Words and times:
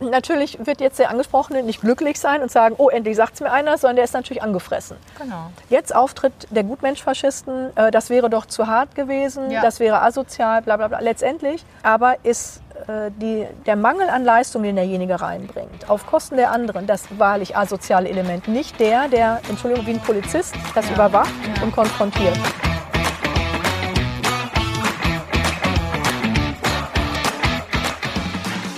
Natürlich 0.00 0.58
wird 0.64 0.80
jetzt 0.80 0.98
der 0.98 1.10
Angesprochene 1.10 1.62
nicht 1.62 1.80
glücklich 1.80 2.18
sein 2.20 2.42
und 2.42 2.50
sagen, 2.50 2.74
oh, 2.78 2.88
endlich 2.88 3.16
sagt 3.16 3.34
es 3.34 3.40
mir 3.40 3.52
einer, 3.52 3.78
sondern 3.78 3.96
der 3.96 4.04
ist 4.04 4.14
natürlich 4.14 4.42
angefressen. 4.42 4.96
Genau. 5.18 5.50
Jetzt 5.68 5.94
Auftritt 5.94 6.32
der 6.50 6.64
Gutmensch-Faschisten, 6.64 7.76
äh, 7.76 7.90
das 7.90 8.10
wäre 8.10 8.30
doch 8.30 8.46
zu 8.46 8.66
hart 8.66 8.94
gewesen, 8.94 9.50
Ja. 9.50 9.62
das 9.62 9.80
wäre 9.80 10.02
asozial, 10.02 10.62
bla 10.62 10.76
bla 10.76 10.88
bla. 10.88 11.00
Letztendlich 11.00 11.64
aber 11.82 12.16
ist 12.24 12.60
äh, 12.88 13.10
die, 13.16 13.46
der 13.66 13.76
Mangel 13.76 14.08
an 14.08 14.24
Leistung, 14.24 14.62
den 14.62 14.76
derjenige 14.76 15.20
reinbringt, 15.20 15.88
auf 15.88 16.06
Kosten 16.06 16.36
der 16.36 16.50
anderen, 16.50 16.86
das 16.86 17.04
wahrlich 17.18 17.56
asoziale 17.56 18.08
Element. 18.08 18.48
Nicht 18.48 18.80
der, 18.80 19.08
der, 19.08 19.40
Entschuldigung, 19.48 19.86
wie 19.86 19.92
ein 19.92 20.00
Polizist 20.00 20.54
das 20.74 20.90
überwacht 20.90 21.30
und 21.62 21.72
konfrontiert. 21.72 22.38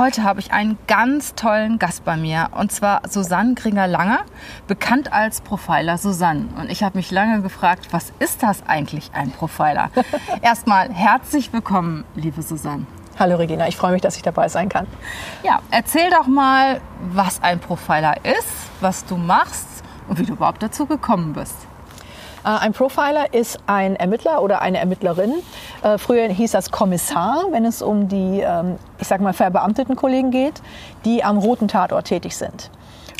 Heute 0.00 0.24
habe 0.24 0.40
ich 0.40 0.50
einen 0.50 0.78
ganz 0.86 1.34
tollen 1.34 1.78
Gast 1.78 2.06
bei 2.06 2.16
mir 2.16 2.48
und 2.56 2.72
zwar 2.72 3.02
Susanne 3.06 3.52
Gringer-Langer, 3.52 4.20
bekannt 4.66 5.12
als 5.12 5.42
Profiler 5.42 5.98
Susanne. 5.98 6.48
Und 6.58 6.70
ich 6.70 6.82
habe 6.82 6.96
mich 6.96 7.10
lange 7.10 7.42
gefragt, 7.42 7.88
was 7.90 8.10
ist 8.18 8.42
das 8.42 8.62
eigentlich 8.66 9.10
ein 9.12 9.30
Profiler? 9.30 9.90
Erstmal 10.40 10.90
herzlich 10.90 11.52
willkommen, 11.52 12.04
liebe 12.14 12.40
Susanne. 12.40 12.86
Hallo 13.18 13.36
Regina, 13.36 13.68
ich 13.68 13.76
freue 13.76 13.92
mich, 13.92 14.00
dass 14.00 14.16
ich 14.16 14.22
dabei 14.22 14.48
sein 14.48 14.70
kann. 14.70 14.86
Ja, 15.42 15.60
erzähl 15.70 16.08
doch 16.08 16.26
mal, 16.26 16.80
was 17.12 17.42
ein 17.42 17.60
Profiler 17.60 18.24
ist, 18.24 18.70
was 18.80 19.04
du 19.04 19.18
machst 19.18 19.68
und 20.08 20.18
wie 20.18 20.24
du 20.24 20.32
überhaupt 20.32 20.62
dazu 20.62 20.86
gekommen 20.86 21.34
bist. 21.34 21.56
Äh, 22.44 22.48
Ein 22.48 22.72
Profiler 22.72 23.34
ist 23.34 23.58
ein 23.66 23.96
Ermittler 23.96 24.42
oder 24.42 24.62
eine 24.62 24.78
Ermittlerin. 24.78 25.34
Äh, 25.82 25.98
Früher 25.98 26.28
hieß 26.28 26.52
das 26.52 26.70
Kommissar, 26.70 27.44
wenn 27.50 27.64
es 27.64 27.82
um 27.82 28.08
die, 28.08 28.40
ähm, 28.40 28.76
ich 28.98 29.08
sag 29.08 29.20
mal, 29.20 29.32
verbeamteten 29.32 29.96
Kollegen 29.96 30.30
geht, 30.30 30.62
die 31.04 31.24
am 31.24 31.38
roten 31.38 31.68
Tatort 31.68 32.06
tätig 32.06 32.36
sind. 32.36 32.70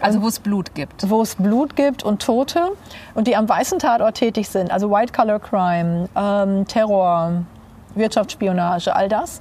Also 0.02 0.22
wo 0.22 0.28
es 0.28 0.40
Blut 0.40 0.74
gibt. 0.74 1.10
Wo 1.10 1.20
es 1.20 1.34
Blut 1.34 1.76
gibt 1.76 2.02
und 2.02 2.22
Tote 2.22 2.72
und 3.14 3.26
die 3.26 3.36
am 3.36 3.48
weißen 3.48 3.78
Tatort 3.78 4.14
tätig 4.16 4.48
sind, 4.48 4.70
also 4.70 4.90
White 4.90 5.12
Collar 5.12 5.38
Crime, 5.38 6.08
ähm, 6.16 6.66
Terror, 6.66 7.42
Wirtschaftsspionage, 7.94 8.94
all 8.94 9.08
das. 9.08 9.40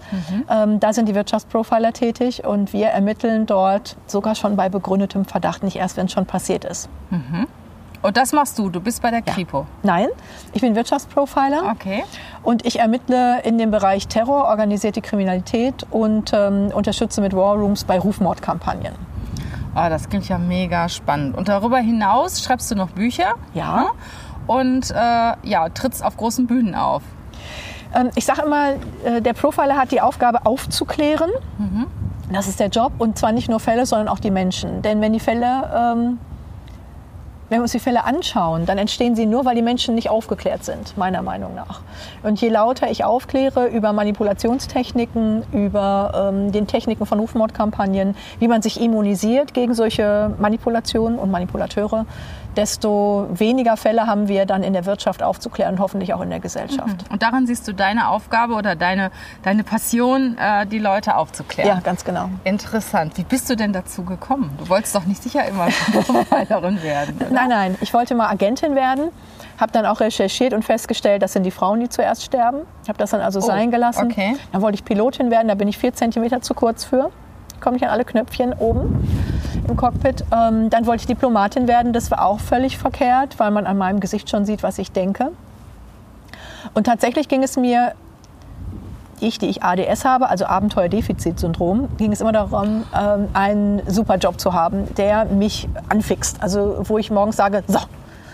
Ähm, 0.50 0.80
da 0.80 0.92
sind 0.92 1.08
die 1.08 1.16
Wirtschaftsprofiler 1.16 1.94
tätig 1.94 2.44
und 2.46 2.74
wir 2.74 2.88
ermitteln 2.88 3.46
dort 3.46 3.96
sogar 4.08 4.36
schon 4.36 4.56
bei 4.56 4.70
begründetem 4.70 5.24
Verdacht, 5.24 5.64
nicht 5.64 5.76
erst, 5.78 5.96
wenn 5.98 6.08
es 6.08 6.12
schon 6.12 6.26
passiert 6.26 6.66
ist. 6.66 6.90
Und 8.02 8.16
das 8.16 8.32
machst 8.32 8.58
du, 8.58 8.70
du 8.70 8.80
bist 8.80 9.02
bei 9.02 9.12
der 9.12 9.22
Kripo. 9.22 9.66
Nein, 9.84 10.08
ich 10.54 10.62
bin 10.62 10.76
Wirtschaftsprofiler. 10.76 11.64
Okay. 11.72 12.04
Und 12.44 12.66
ich 12.66 12.80
ermittle 12.80 13.42
in 13.44 13.58
dem 13.58 13.72
Bereich 13.72 14.08
Terror, 14.08 14.46
organisierte 14.46 15.02
Kriminalität 15.02 15.86
und 15.92 16.32
ähm, 16.34 16.72
unterstütze 16.74 17.20
mit 17.22 17.36
War 17.36 17.56
Rooms 17.56 17.84
bei 17.84 18.00
Rufmordkampagnen. 18.00 18.94
Oh, 19.76 19.90
das 19.90 20.10
klingt 20.10 20.28
ja 20.30 20.38
mega 20.38 20.88
spannend. 20.90 21.38
Und 21.38 21.50
darüber 21.50 21.78
hinaus 21.78 22.42
schreibst 22.44 22.72
du 22.72 22.76
noch 22.76 22.90
Bücher 22.90 23.36
Ja. 23.54 23.88
und 24.48 24.90
äh, 24.92 24.94
ja, 25.44 25.70
trittst 25.74 26.04
auf 26.04 26.16
großen 26.18 26.48
Bühnen 26.48 26.76
auf. 26.76 27.04
Ähm, 27.94 28.10
ich 28.16 28.26
sage 28.26 28.44
immer, 28.44 28.72
äh, 29.04 29.22
der 29.22 29.34
Profiler 29.34 29.76
hat 29.78 29.92
die 29.92 30.02
Aufgabe 30.02 30.46
aufzuklären. 30.46 31.30
Das 32.32 32.48
ist 32.48 32.60
der 32.60 32.68
Job. 32.70 32.94
Und 32.98 33.18
zwar 33.18 33.32
nicht 33.32 33.50
nur 33.50 33.60
Fälle, 33.60 33.86
sondern 33.86 34.08
auch 34.08 34.20
die 34.20 34.32
Menschen. 34.32 34.82
Denn 34.82 35.02
wenn 35.02 35.14
die 35.14 35.20
Fälle, 35.20 35.70
ähm, 35.96 36.20
wenn 37.50 37.60
wir 37.60 37.64
uns 37.64 37.72
die 37.72 37.80
Fälle 37.80 38.04
anschauen, 38.04 38.66
dann 38.66 38.78
entstehen 38.78 39.16
sie 39.16 39.26
nur, 39.26 39.46
weil 39.46 39.56
die 39.56 39.62
Menschen 39.62 39.96
nicht 39.96 40.10
aufgeklärt 40.10 40.64
sind, 40.64 40.98
meiner 40.98 41.22
Meinung 41.22 41.56
nach. 41.56 41.82
Und 42.24 42.40
je 42.40 42.50
lauter 42.50 42.90
ich 42.92 43.04
aufkläre 43.04 43.68
über 43.68 43.92
Manipulationstechniken, 43.92 45.44
über 45.52 46.32
ähm, 46.32 46.52
den 46.52 46.68
Techniken 46.68 47.06
von 47.06 47.20
Rufmordkampagnen, 47.20 48.16
wie 48.40 48.48
man 48.48 48.62
sich 48.62 48.80
immunisiert 48.80 49.54
gegen 49.54 49.74
solche 49.74 50.34
Manipulationen 50.40 51.18
und 51.18 51.32
Manipulateure, 51.32 52.06
desto 52.60 53.28
weniger 53.32 53.78
Fälle 53.78 54.06
haben 54.06 54.28
wir 54.28 54.46
dann 54.46 54.64
in 54.64 54.74
der 54.74 54.86
Wirtschaft 54.86 55.24
aufzuklären 55.24 55.76
und 55.76 55.80
hoffentlich 55.80 56.14
auch 56.14 56.20
in 56.20 56.30
der 56.30 56.42
Gesellschaft. 56.42 57.06
Und 57.10 57.24
daran 57.24 57.48
siehst 57.48 57.66
du 57.70 57.74
deine 57.74 58.10
Aufgabe 58.10 58.54
oder 58.54 58.76
deine, 58.76 59.12
deine 59.44 59.64
Passion, 59.64 60.38
äh, 60.38 60.66
die 60.66 60.80
Leute 60.80 61.16
aufzuklären. 61.16 61.70
Ja, 61.70 61.80
ganz 61.80 62.04
genau. 62.04 62.30
Interessant. 62.44 63.18
Wie 63.18 63.24
bist 63.24 63.50
du 63.50 63.56
denn 63.56 63.72
dazu 63.72 64.04
gekommen? 64.04 64.52
Du 64.58 64.68
wolltest 64.68 64.94
doch 64.94 65.06
nicht 65.06 65.24
sicher 65.24 65.48
immer 65.48 65.68
Profilerin 66.06 66.84
werden. 66.84 67.16
Oder? 67.16 67.30
Nein, 67.30 67.50
nein, 67.50 67.78
ich 67.80 67.94
wollte 67.94 68.14
mal 68.14 68.28
Agentin 68.28 68.76
werden, 68.76 69.10
habe 69.58 69.72
dann 69.72 69.86
auch 69.86 70.02
recherchiert 70.02 70.54
und 70.54 70.66
festgestellt, 70.66 71.22
das 71.22 71.32
sind 71.32 71.44
die 71.44 71.52
Frauen, 71.52 71.80
die 71.80 71.88
zuerst 71.88 72.24
sterben. 72.26 72.64
Habe 72.90 72.98
das 72.98 73.12
dann 73.12 73.22
also 73.22 73.40
sein 73.40 73.72
gelassen. 73.72 74.08
Oh, 74.08 74.12
okay. 74.12 74.36
Dann 74.52 74.62
wollte 74.62 74.76
ich 74.76 74.84
Pilotin 74.84 75.32
werden, 75.32 75.48
da 75.48 75.56
bin 75.56 75.70
ich 75.70 75.78
vier 75.78 75.94
Zentimeter 75.94 76.42
zu 76.42 76.54
kurz 76.54 76.84
für. 76.84 77.10
Komme 77.62 77.78
ich 77.78 77.84
an 77.84 77.90
alle 77.90 78.04
Knöpfchen 78.04 78.54
oben 78.54 79.08
im 79.70 79.78
Cockpit. 79.78 80.24
Ähm, 80.32 80.70
dann 80.70 80.86
wollte 80.86 81.02
ich 81.02 81.08
Diplomatin 81.08 81.68
werden, 81.68 81.94
das 81.94 82.12
war 82.12 82.26
auch 82.26 82.40
völlig 82.40 82.78
verkehrt, 82.78 83.40
weil 83.40 83.52
man 83.52 83.66
an 83.66 83.78
meinem 83.78 84.00
Gesicht 84.00 84.30
schon 84.30 84.46
sieht, 84.46 84.64
was 84.64 84.78
ich 84.78 84.92
denke. 84.92 85.32
Und 86.74 86.86
tatsächlich 86.86 87.28
ging 87.28 87.44
es 87.44 87.56
mir 87.58 87.94
ich, 89.22 89.38
die 89.38 89.48
ich 89.48 89.64
ADS 89.64 90.06
habe, 90.06 90.30
also 90.30 90.46
Abenteuerdefizitsyndrom, 90.46 91.90
ging 91.98 92.12
es 92.12 92.22
immer 92.22 92.32
darum, 92.32 92.84
ähm, 92.98 93.28
einen 93.34 93.82
super 93.88 94.16
Job 94.16 94.40
zu 94.40 94.54
haben, 94.54 94.94
der 94.96 95.26
mich 95.26 95.68
anfixt. 95.90 96.42
Also 96.42 96.78
wo 96.84 96.98
ich 96.98 97.12
morgens 97.12 97.36
sage, 97.36 97.64
so, 97.68 97.80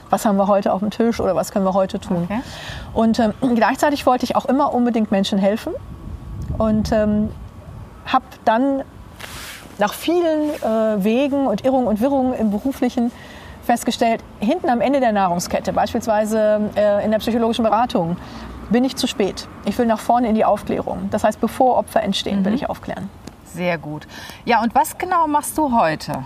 was 0.09 0.25
haben 0.25 0.37
wir 0.37 0.47
heute 0.47 0.71
auf 0.71 0.79
dem 0.79 0.91
Tisch 0.91 1.19
oder 1.19 1.35
was 1.35 1.51
können 1.51 1.65
wir 1.65 1.73
heute 1.73 1.99
tun. 1.99 2.27
Okay. 2.29 2.41
Und 2.93 3.19
ähm, 3.19 3.33
gleichzeitig 3.55 4.05
wollte 4.05 4.25
ich 4.25 4.35
auch 4.35 4.45
immer 4.45 4.73
unbedingt 4.73 5.11
Menschen 5.11 5.39
helfen 5.39 5.73
und 6.57 6.91
ähm, 6.91 7.29
habe 8.05 8.25
dann 8.45 8.83
nach 9.77 9.93
vielen 9.93 10.49
äh, 10.49 11.03
Wegen 11.03 11.47
und 11.47 11.65
Irrungen 11.65 11.87
und 11.87 12.01
Wirrungen 12.01 12.33
im 12.33 12.51
beruflichen 12.51 13.11
festgestellt, 13.63 14.23
hinten 14.39 14.69
am 14.69 14.79
Ende 14.79 14.99
der 14.99 15.11
Nahrungskette, 15.11 15.73
beispielsweise 15.73 16.69
äh, 16.75 17.03
in 17.03 17.11
der 17.11 17.17
psychologischen 17.17 17.63
Beratung, 17.63 18.17
bin 18.69 18.83
ich 18.83 18.95
zu 18.95 19.07
spät. 19.07 19.47
Ich 19.65 19.77
will 19.77 19.85
nach 19.85 19.99
vorne 19.99 20.27
in 20.27 20.35
die 20.35 20.45
Aufklärung. 20.45 21.09
Das 21.11 21.23
heißt, 21.23 21.41
bevor 21.41 21.77
Opfer 21.77 22.03
entstehen, 22.03 22.45
will 22.45 22.53
ich 22.53 22.69
aufklären. 22.69 23.09
Sehr 23.43 23.77
gut. 23.77 24.07
Ja, 24.45 24.61
und 24.61 24.73
was 24.75 24.97
genau 24.97 25.27
machst 25.27 25.57
du 25.57 25.77
heute? 25.77 26.25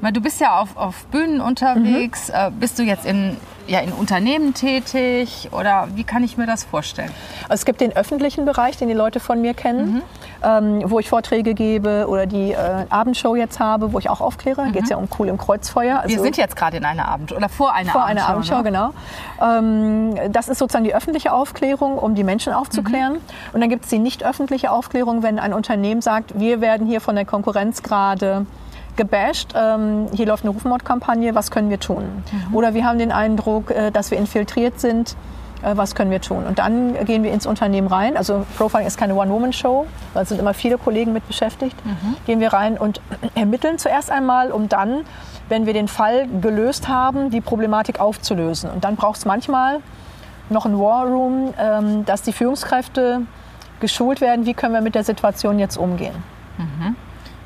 Meine, 0.00 0.14
Du 0.14 0.20
bist 0.20 0.40
ja 0.40 0.58
auf, 0.58 0.76
auf 0.76 1.04
Bühnen 1.06 1.40
unterwegs. 1.40 2.28
Mhm. 2.28 2.34
Äh, 2.34 2.50
Bist 2.58 2.78
du 2.78 2.82
jetzt 2.82 3.04
in, 3.04 3.36
ja, 3.66 3.80
in 3.80 3.92
Unternehmen 3.92 4.54
tätig 4.54 5.48
oder 5.52 5.88
wie 5.94 6.04
kann 6.04 6.24
ich 6.24 6.36
mir 6.38 6.46
das 6.46 6.64
vorstellen? 6.64 7.10
Also 7.44 7.60
es 7.60 7.64
gibt 7.64 7.80
den 7.80 7.94
öffentlichen 7.94 8.44
Bereich, 8.44 8.76
den 8.78 8.88
die 8.88 8.94
Leute 8.94 9.20
von 9.20 9.40
mir 9.40 9.52
kennen, 9.54 10.02
ähm, 10.42 10.82
wo 10.86 10.98
ich 10.98 11.08
Vorträge 11.08 11.54
gebe 11.54 12.06
oder 12.08 12.26
die 12.26 12.52
äh, 12.52 12.86
Abendshow 12.88 13.36
jetzt 13.36 13.60
habe, 13.60 13.92
wo 13.92 13.98
ich 13.98 14.08
auch 14.08 14.20
aufkläre. 14.20 14.70
Geht 14.72 14.84
es 14.84 14.88
ja 14.88 14.96
um 14.96 15.08
Cool 15.18 15.28
im 15.28 15.36
Kreuzfeuer. 15.38 16.00
Also 16.00 16.14
Wir 16.14 16.22
sind 16.22 16.36
jetzt 16.36 16.56
gerade 16.56 16.78
in 16.78 16.84
einer 16.84 17.06
Abend 17.06 17.32
oder 17.32 17.48
vor 17.48 17.74
einer 17.74 17.92
vor 17.92 18.04
einer 18.04 18.26
Abendshow. 18.26 18.54
Abendshow, 18.56 18.80
ne? 18.80 18.92
genau. 19.38 20.18
Ähm, 20.22 20.32
das 20.32 20.48
ist 20.48 20.58
sozusagen 20.58 20.84
die 20.84 20.94
öffentliche 20.94 21.32
Aufklärung, 21.32 21.98
um 21.98 22.14
die 22.14 22.24
Menschen 22.24 22.52
aufzuklären. 22.54 23.14
Mhm. 23.14 23.20
Und 23.52 23.60
dann 23.60 23.68
gibt 23.68 23.84
es 23.84 23.90
die 23.90 23.98
nicht 23.98 24.24
öffentliche 24.24 24.70
Aufklärung, 24.70 25.22
wenn 25.22 25.38
ein 25.38 25.52
Unternehmen 25.52 26.00
sagt, 26.00 26.38
wir 26.38 26.60
werden 26.60 26.86
hier 26.86 27.00
von 27.00 27.14
der 27.14 27.26
Konkurrenz 27.26 27.82
gerade 27.82 28.46
gebasht, 29.00 29.54
ähm, 29.56 30.08
hier 30.12 30.26
läuft 30.26 30.44
eine 30.44 30.52
Rufmordkampagne, 30.52 31.34
was 31.34 31.50
können 31.50 31.70
wir 31.70 31.80
tun? 31.80 32.04
Mhm. 32.04 32.54
Oder 32.54 32.74
wir 32.74 32.84
haben 32.84 32.98
den 32.98 33.12
Eindruck, 33.12 33.70
äh, 33.70 33.90
dass 33.90 34.10
wir 34.10 34.18
infiltriert 34.18 34.78
sind, 34.78 35.16
äh, 35.62 35.72
was 35.74 35.94
können 35.94 36.10
wir 36.10 36.20
tun? 36.20 36.44
Und 36.44 36.58
dann 36.58 37.02
gehen 37.06 37.22
wir 37.22 37.32
ins 37.32 37.46
Unternehmen 37.46 37.88
rein. 37.88 38.18
Also 38.18 38.44
Profiling 38.58 38.86
ist 38.86 38.98
keine 38.98 39.14
One-Woman-Show, 39.14 39.86
da 40.12 40.24
sind 40.26 40.38
immer 40.38 40.52
viele 40.52 40.76
Kollegen 40.76 41.14
mit 41.14 41.26
beschäftigt. 41.26 41.76
Gehen 42.26 42.40
wir 42.40 42.52
rein 42.52 42.76
und 42.76 43.00
ermitteln 43.34 43.78
zuerst 43.78 44.10
einmal, 44.10 44.52
um 44.52 44.68
dann, 44.68 45.06
wenn 45.48 45.64
wir 45.64 45.72
den 45.72 45.88
Fall 45.88 46.28
gelöst 46.42 46.88
haben, 46.88 47.30
die 47.30 47.40
Problematik 47.40 48.00
aufzulösen. 48.00 48.70
Und 48.70 48.84
dann 48.84 48.96
braucht 48.96 49.16
es 49.16 49.24
manchmal 49.24 49.78
noch 50.50 50.66
ein 50.66 50.78
War 50.78 51.06
Room, 51.06 51.54
ähm, 51.58 52.04
dass 52.04 52.20
die 52.20 52.34
Führungskräfte 52.34 53.22
geschult 53.80 54.20
werden, 54.20 54.44
wie 54.44 54.52
können 54.52 54.74
wir 54.74 54.82
mit 54.82 54.94
der 54.94 55.04
Situation 55.04 55.58
jetzt 55.58 55.78
umgehen. 55.78 56.14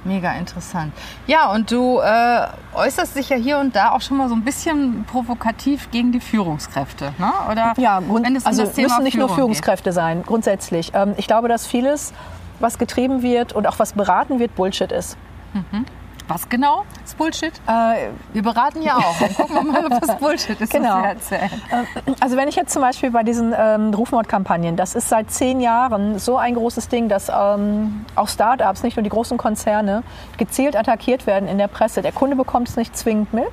Mega 0.04 0.32
interessant. 0.32 0.92
Ja, 1.26 1.50
und 1.50 1.70
du 1.70 1.98
äh, 1.98 2.46
äußerst 2.74 3.16
dich 3.16 3.30
ja 3.30 3.36
hier 3.36 3.58
und 3.58 3.74
da 3.74 3.92
auch 3.92 4.02
schon 4.02 4.18
mal 4.18 4.28
so 4.28 4.34
ein 4.34 4.44
bisschen 4.44 5.04
provokativ 5.04 5.90
gegen 5.90 6.12
die 6.12 6.20
Führungskräfte, 6.20 7.14
ne? 7.18 7.32
Oder 7.50 7.72
ja, 7.78 8.00
Grund, 8.00 8.26
wenn 8.26 8.36
es 8.36 8.44
also 8.44 8.62
um 8.62 8.68
das 8.68 8.76
Thema 8.76 8.88
müssen 8.88 9.04
nicht 9.04 9.14
Führung 9.14 9.28
nur 9.28 9.36
Führungskräfte 9.36 9.90
geht. 9.90 9.94
sein, 9.94 10.22
grundsätzlich. 10.22 10.92
Ähm, 10.94 11.14
ich 11.16 11.26
glaube, 11.26 11.48
dass 11.48 11.66
vieles, 11.66 12.12
was 12.60 12.78
getrieben 12.78 13.22
wird 13.22 13.54
und 13.54 13.66
auch 13.66 13.78
was 13.78 13.94
beraten 13.94 14.38
wird, 14.38 14.54
Bullshit 14.54 14.92
ist. 14.92 15.16
Mhm. 15.54 15.86
Was 16.26 16.48
genau 16.48 16.84
ist 17.04 17.18
Bullshit? 17.18 17.52
Äh, 17.66 18.08
wir 18.32 18.42
beraten 18.42 18.80
ja 18.80 18.96
auch. 18.96 19.18
Dann 19.20 19.34
gucken 19.34 19.56
wir 19.56 19.62
mal, 19.62 19.84
ob 19.84 20.00
das 20.00 20.16
Bullshit 20.18 20.58
ist, 20.58 20.72
genau. 20.72 20.96
was 20.96 21.02
wir 21.02 21.08
erzählen. 21.08 21.62
Äh, 21.70 22.12
also 22.20 22.36
wenn 22.36 22.48
ich 22.48 22.56
jetzt 22.56 22.72
zum 22.72 22.80
Beispiel 22.80 23.10
bei 23.10 23.22
diesen 23.22 23.54
ähm, 23.56 23.92
Rufmordkampagnen, 23.92 24.76
das 24.76 24.94
ist 24.94 25.10
seit 25.10 25.30
zehn 25.30 25.60
Jahren 25.60 26.18
so 26.18 26.38
ein 26.38 26.54
großes 26.54 26.88
Ding, 26.88 27.08
dass 27.08 27.28
ähm, 27.28 28.06
auch 28.14 28.28
Startups, 28.28 28.82
nicht 28.82 28.96
nur 28.96 29.02
die 29.02 29.10
großen 29.10 29.36
Konzerne, 29.36 30.02
gezielt 30.38 30.76
attackiert 30.76 31.26
werden 31.26 31.46
in 31.46 31.58
der 31.58 31.68
Presse. 31.68 32.00
Der 32.00 32.12
Kunde 32.12 32.36
bekommt 32.36 32.70
es 32.70 32.76
nicht 32.76 32.96
zwingend 32.96 33.34
mit, 33.34 33.52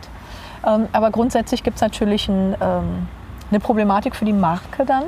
ähm, 0.66 0.88
aber 0.94 1.12
grundsätzlich 1.12 1.64
gibt 1.64 1.76
es 1.76 1.82
natürlich 1.82 2.30
ein, 2.30 2.56
ähm, 2.62 3.08
eine 3.50 3.60
Problematik 3.60 4.16
für 4.16 4.26
die 4.26 4.34
Marke 4.34 4.86
dann 4.86 5.04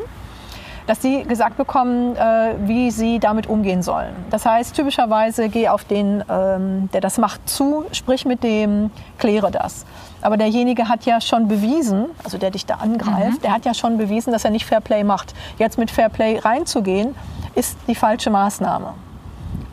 dass 0.87 1.01
sie 1.01 1.23
gesagt 1.23 1.57
bekommen, 1.57 2.15
äh, 2.15 2.55
wie 2.65 2.91
sie 2.91 3.19
damit 3.19 3.47
umgehen 3.47 3.81
sollen. 3.81 4.13
Das 4.29 4.45
heißt, 4.45 4.75
typischerweise 4.75 5.49
geh 5.49 5.67
auf 5.67 5.83
den, 5.83 6.23
ähm, 6.29 6.89
der 6.93 7.01
das 7.01 7.17
macht, 7.17 7.47
zu, 7.49 7.85
sprich 7.91 8.25
mit 8.25 8.43
dem, 8.43 8.91
kläre 9.17 9.51
das. 9.51 9.85
Aber 10.21 10.37
derjenige 10.37 10.87
hat 10.87 11.05
ja 11.05 11.19
schon 11.19 11.47
bewiesen, 11.47 12.05
also 12.23 12.37
der 12.37 12.51
dich 12.51 12.65
da 12.65 12.75
angreift, 12.75 13.39
mhm. 13.39 13.41
der 13.41 13.53
hat 13.53 13.65
ja 13.65 13.73
schon 13.73 13.97
bewiesen, 13.97 14.31
dass 14.31 14.45
er 14.45 14.51
nicht 14.51 14.65
Fairplay 14.65 15.03
macht. 15.03 15.33
Jetzt 15.57 15.77
mit 15.77 15.91
Fairplay 15.91 16.39
reinzugehen, 16.39 17.15
ist 17.55 17.77
die 17.87 17.95
falsche 17.95 18.29
Maßnahme 18.29 18.93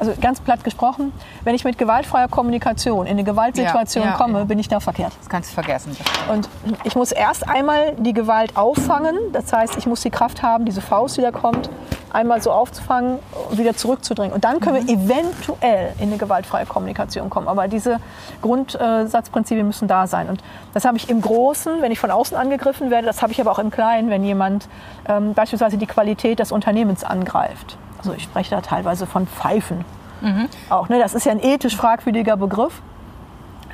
also 0.01 0.13
ganz 0.21 0.41
platt 0.41 0.65
gesprochen, 0.65 1.13
wenn 1.45 1.55
ich 1.55 1.65
mit 1.65 1.77
gewaltfreier 1.77 2.29
Kommunikation 2.29 3.07
in 3.07 3.13
eine 3.13 3.25
Gewaltsituation 3.25 4.05
ja, 4.05 4.11
ja, 4.11 4.17
komme, 4.17 4.39
ja. 4.41 4.45
bin 4.45 4.59
ich 4.59 4.67
da 4.67 4.81
verkehrt. 4.81 5.13
Das 5.19 5.29
kannst 5.29 5.51
du 5.51 5.55
vergessen. 5.55 5.95
Und 6.33 6.49
ich 6.85 6.97
muss 6.97 7.13
erst 7.13 7.49
einmal 7.49 7.93
die 7.99 8.15
Gewalt 8.15 8.57
auffangen. 8.57 9.17
Das 9.33 9.53
heißt, 9.53 9.77
ich 9.77 9.87
muss 9.87 10.01
die 10.01 10.11
Kraft 10.11 10.43
haben, 10.43 10.65
diese 10.65 10.81
Faust, 10.81 11.19
die 11.19 11.21
da 11.21 11.31
kommt, 11.31 11.69
einmal 12.13 12.41
so 12.43 12.51
aufzufangen 12.51 13.19
wieder 13.51 13.77
zurückzudrängen. 13.77 14.33
Und 14.33 14.45
dann 14.45 14.61
können 14.61 14.83
mhm. 14.83 14.89
wir 14.89 14.95
eventuell 14.95 15.93
in 15.99 16.09
eine 16.09 16.17
gewaltfreie 16.17 16.65
Kommunikation 16.65 17.29
kommen. 17.29 17.47
Aber 17.47 17.69
diese 17.69 17.99
Grundsatzprinzipien 18.41 19.67
müssen 19.67 19.87
da 19.87 20.07
sein. 20.07 20.29
Und 20.29 20.43
das 20.73 20.87
habe 20.87 20.97
ich 20.97 21.11
im 21.11 21.21
Großen, 21.21 21.83
wenn 21.83 21.93
ich 21.93 21.99
von 21.99 22.11
außen 22.11 22.37
angegriffen 22.37 22.91
werde, 22.91 23.07
das 23.07 23.21
habe 23.21 23.33
ich 23.33 23.41
aber 23.41 23.51
auch 23.51 23.59
im 23.59 23.71
Kleinen, 23.71 24.09
wenn 24.09 24.25
jemand 24.25 24.67
ähm, 25.07 25.35
beispielsweise 25.35 25.77
die 25.77 25.87
Qualität 25.87 26.39
des 26.39 26.53
Unternehmens 26.53 27.05
angreift. 27.05 27.77
Also 28.01 28.15
ich 28.15 28.23
spreche 28.23 28.51
da 28.51 28.63
teilweise 28.63 29.07
von 29.07 29.27
Pfeifen. 29.27 29.85
Mhm. 30.23 30.49
Auch, 30.71 30.89
ne? 30.89 30.99
Das 30.99 31.15
ist 31.15 31.27
ja 31.27 31.33
ein 31.33 31.43
ethisch 31.43 31.77
fragwürdiger 31.77 32.37
Begriff. 32.37 32.81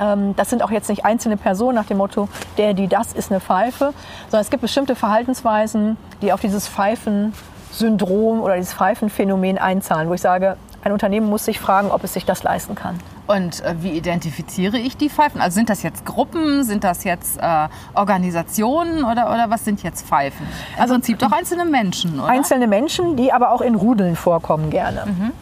Ähm, 0.00 0.34
das 0.36 0.50
sind 0.50 0.62
auch 0.62 0.70
jetzt 0.70 0.88
nicht 0.88 1.04
einzelne 1.04 1.36
Personen 1.36 1.76
nach 1.76 1.86
dem 1.86 1.98
Motto, 1.98 2.28
der, 2.58 2.74
die, 2.74 2.88
das 2.88 3.12
ist 3.12 3.30
eine 3.30 3.40
Pfeife, 3.40 3.94
sondern 4.24 4.40
es 4.40 4.50
gibt 4.50 4.62
bestimmte 4.62 4.96
Verhaltensweisen, 4.96 5.96
die 6.22 6.32
auf 6.32 6.40
dieses 6.40 6.68
Pfeifen-Syndrom 6.68 8.40
oder 8.40 8.56
dieses 8.56 8.74
Pfeifenphänomen 8.74 9.58
einzahlen, 9.58 10.08
wo 10.08 10.14
ich 10.14 10.20
sage, 10.20 10.56
ein 10.82 10.92
Unternehmen 10.92 11.28
muss 11.28 11.44
sich 11.44 11.60
fragen, 11.60 11.90
ob 11.90 12.04
es 12.04 12.12
sich 12.12 12.24
das 12.24 12.42
leisten 12.42 12.74
kann. 12.74 12.98
Und 13.26 13.64
äh, 13.64 13.74
wie 13.80 13.90
identifiziere 13.90 14.78
ich 14.78 14.96
die 14.96 15.10
Pfeifen? 15.10 15.40
Also 15.40 15.56
sind 15.56 15.68
das 15.68 15.82
jetzt 15.82 16.04
Gruppen, 16.04 16.62
sind 16.64 16.84
das 16.84 17.04
jetzt 17.04 17.38
äh, 17.38 17.68
Organisationen 17.94 19.04
oder, 19.04 19.32
oder 19.32 19.50
was 19.50 19.64
sind 19.64 19.82
jetzt 19.82 20.06
Pfeifen? 20.06 20.46
Im 20.76 20.82
also, 20.82 20.94
Prinzip 20.94 21.18
doch 21.18 21.32
einzelne 21.32 21.64
Menschen, 21.64 22.20
oder? 22.20 22.28
Einzelne 22.28 22.66
Menschen, 22.66 23.16
die 23.16 23.32
aber 23.32 23.50
auch 23.50 23.60
in 23.60 23.74
Rudeln 23.74 24.14
vorkommen 24.14 24.70
gerne. 24.70 25.04
Mhm. 25.06 25.32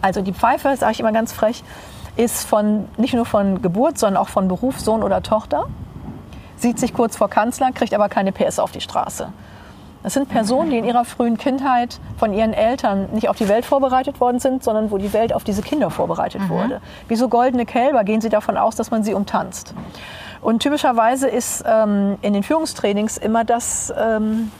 Also 0.00 0.22
die 0.22 0.32
Pfeife, 0.32 0.74
sage 0.76 0.92
ich 0.92 1.00
immer 1.00 1.12
ganz 1.12 1.32
frech, 1.32 1.62
ist 2.16 2.44
von, 2.44 2.88
nicht 2.96 3.14
nur 3.14 3.26
von 3.26 3.62
Geburt, 3.62 3.98
sondern 3.98 4.22
auch 4.22 4.28
von 4.28 4.48
Beruf, 4.48 4.80
Sohn 4.80 5.02
oder 5.02 5.22
Tochter. 5.22 5.66
Sieht 6.56 6.78
sich 6.78 6.94
kurz 6.94 7.16
vor 7.16 7.28
Kanzler, 7.28 7.72
kriegt 7.72 7.92
aber 7.94 8.08
keine 8.08 8.32
PS 8.32 8.58
auf 8.58 8.72
die 8.72 8.80
Straße. 8.80 9.32
Das 10.02 10.14
sind 10.14 10.28
Personen, 10.28 10.70
die 10.70 10.78
in 10.78 10.84
ihrer 10.84 11.04
frühen 11.04 11.38
Kindheit 11.38 12.00
von 12.16 12.32
ihren 12.32 12.52
Eltern 12.52 13.08
nicht 13.12 13.28
auf 13.28 13.36
die 13.36 13.48
Welt 13.48 13.64
vorbereitet 13.64 14.20
worden 14.20 14.40
sind, 14.40 14.64
sondern 14.64 14.90
wo 14.90 14.98
die 14.98 15.12
Welt 15.12 15.32
auf 15.32 15.44
diese 15.44 15.62
Kinder 15.62 15.90
vorbereitet 15.90 16.42
mhm. 16.42 16.48
wurde. 16.48 16.80
Wie 17.08 17.16
so 17.16 17.28
goldene 17.28 17.66
Kälber 17.66 18.02
gehen 18.04 18.20
sie 18.20 18.28
davon 18.28 18.56
aus, 18.56 18.74
dass 18.74 18.90
man 18.90 19.04
sie 19.04 19.14
umtanzt. 19.14 19.74
Und 20.40 20.60
typischerweise 20.60 21.28
ist 21.28 21.64
ähm, 21.66 22.18
in 22.20 22.32
den 22.32 22.42
Führungstrainings 22.42 23.16
immer 23.16 23.44
das, 23.44 23.92
ähm, 23.96 24.50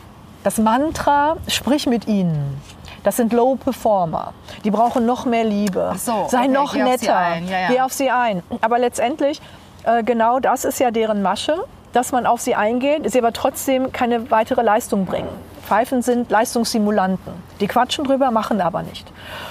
das 0.45 0.59
Mantra, 0.59 1.37
sprich 1.49 1.87
mit 1.87 2.07
ihnen. 2.07 2.61
Das 3.03 3.17
sind 3.17 3.33
Low 3.33 3.57
Performer. 3.57 4.33
Die 4.63 4.71
brauchen 4.71 5.07
noch 5.07 5.27
mehr 5.27 5.43
Liebe. 5.43 5.93
So, 5.97 6.27
Sei 6.29 6.43
okay, 6.43 6.49
noch 6.49 6.75
netter. 6.75 7.07
Ja, 7.07 7.37
ja. 7.37 7.69
Geh 7.69 7.81
auf 7.81 7.93
sie 7.93 8.11
ein. 8.11 8.45
Aber 8.61 8.79
letztendlich, 8.79 9.41
äh, 9.83 10.05
genau 10.05 10.39
das 10.39 10.65
ist 10.65 10.79
ja 10.79 10.93
deren 10.93 11.21
Masche 11.21 11.65
dass 11.93 12.13
man 12.13 12.27
auf 12.27 12.41
sie 12.41 12.55
eingeht, 12.55 13.11
sie 13.11 13.19
aber 13.19 13.33
trotzdem 13.33 13.93
keine 13.93 14.31
weitere 14.31 14.63
Leistung 14.63 15.05
bringen. 15.05 15.29
Pfeifen 15.63 16.03
sind 16.03 16.31
Leistungssimulanten. 16.31 17.33
Die 17.61 17.69
quatschen 17.69 18.05
drüber, 18.05 18.31
machen 18.31 18.61
aber 18.61 18.83
nicht. 18.83 19.11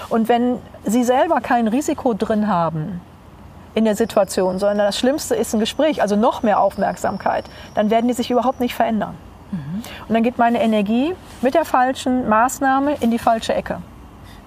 Und 0.09 0.27
wenn 0.27 0.57
sie 0.83 1.03
selber 1.03 1.41
kein 1.41 1.67
Risiko 1.67 2.13
drin 2.13 2.47
haben 2.47 3.01
in 3.73 3.85
der 3.85 3.95
Situation, 3.95 4.59
sondern 4.59 4.79
das 4.85 4.97
Schlimmste 4.97 5.35
ist 5.35 5.53
ein 5.53 5.59
Gespräch, 5.59 6.01
also 6.01 6.15
noch 6.15 6.43
mehr 6.43 6.59
Aufmerksamkeit, 6.59 7.45
dann 7.73 7.89
werden 7.89 8.07
die 8.07 8.13
sich 8.13 8.29
überhaupt 8.29 8.59
nicht 8.59 8.75
verändern. 8.75 9.15
Mhm. 9.51 9.83
Und 10.07 10.13
dann 10.13 10.23
geht 10.23 10.37
meine 10.37 10.61
Energie 10.61 11.15
mit 11.41 11.53
der 11.53 11.65
falschen 11.65 12.27
Maßnahme 12.27 12.95
in 12.99 13.11
die 13.11 13.19
falsche 13.19 13.53
Ecke. 13.53 13.81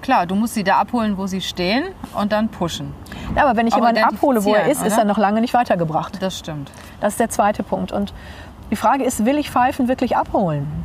Klar, 0.05 0.27
du 0.27 0.35
musst 0.35 0.53
sie 0.53 0.65
da 0.65 0.77
abholen, 0.81 1.17
wo 1.17 1.27
sie 1.27 1.41
stehen 1.41 1.83
und 2.15 2.31
dann 2.31 2.51
pushen. 2.51 2.93
Ja, 3.35 3.47
aber 3.47 3.57
wenn 3.57 3.67
ich 3.67 3.75
jemanden 3.75 4.05
abhole, 4.05 4.45
wo 4.45 4.55
er 4.55 4.71
ist, 4.71 4.81
oder? 4.81 4.89
ist 4.89 4.99
er 4.99 5.07
noch 5.07 5.17
lange 5.17 5.41
nicht 5.41 5.55
weitergebracht. 5.55 6.21
Das 6.21 6.39
stimmt. 6.39 6.71
Das 7.01 7.15
ist 7.15 7.21
der 7.21 7.31
zweite 7.31 7.63
Punkt. 7.63 7.91
Und 7.91 8.13
die 8.71 8.77
Frage 8.77 9.03
ist, 9.03 9.25
will 9.25 9.39
ich 9.39 9.51
Pfeifen 9.51 9.89
wirklich 9.89 10.15
abholen? 10.15 10.85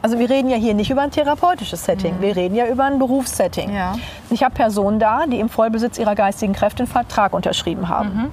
Also 0.00 0.18
wir 0.18 0.30
reden 0.30 0.48
ja 0.48 0.56
hier 0.56 0.72
nicht 0.72 0.90
über 0.90 1.02
ein 1.02 1.10
therapeutisches 1.10 1.84
Setting, 1.84 2.16
mhm. 2.16 2.22
wir 2.22 2.36
reden 2.36 2.54
ja 2.54 2.66
über 2.66 2.84
ein 2.84 2.98
Berufssetting. 2.98 3.70
Ja. 3.70 3.96
Ich 4.30 4.42
habe 4.42 4.54
Personen 4.54 4.98
da, 4.98 5.26
die 5.26 5.40
im 5.40 5.50
Vollbesitz 5.50 5.98
ihrer 5.98 6.14
geistigen 6.14 6.54
Kräfte 6.54 6.84
einen 6.84 6.90
Vertrag 6.90 7.34
unterschrieben 7.34 7.90
haben. 7.90 8.14
Mhm. 8.14 8.30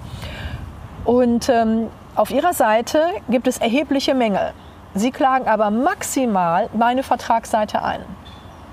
Und 1.04 1.50
ähm, 1.50 1.88
auf 2.16 2.32
ihrer 2.32 2.54
Seite 2.54 3.02
gibt 3.30 3.48
es 3.48 3.58
erhebliche 3.58 4.14
Mängel. 4.14 4.54
Sie 4.94 5.12
klagen 5.12 5.50
aber 5.50 5.72
maximal 5.72 6.70
meine 6.74 7.04
Vertragsseite 7.04 7.84
ein. 7.84 8.00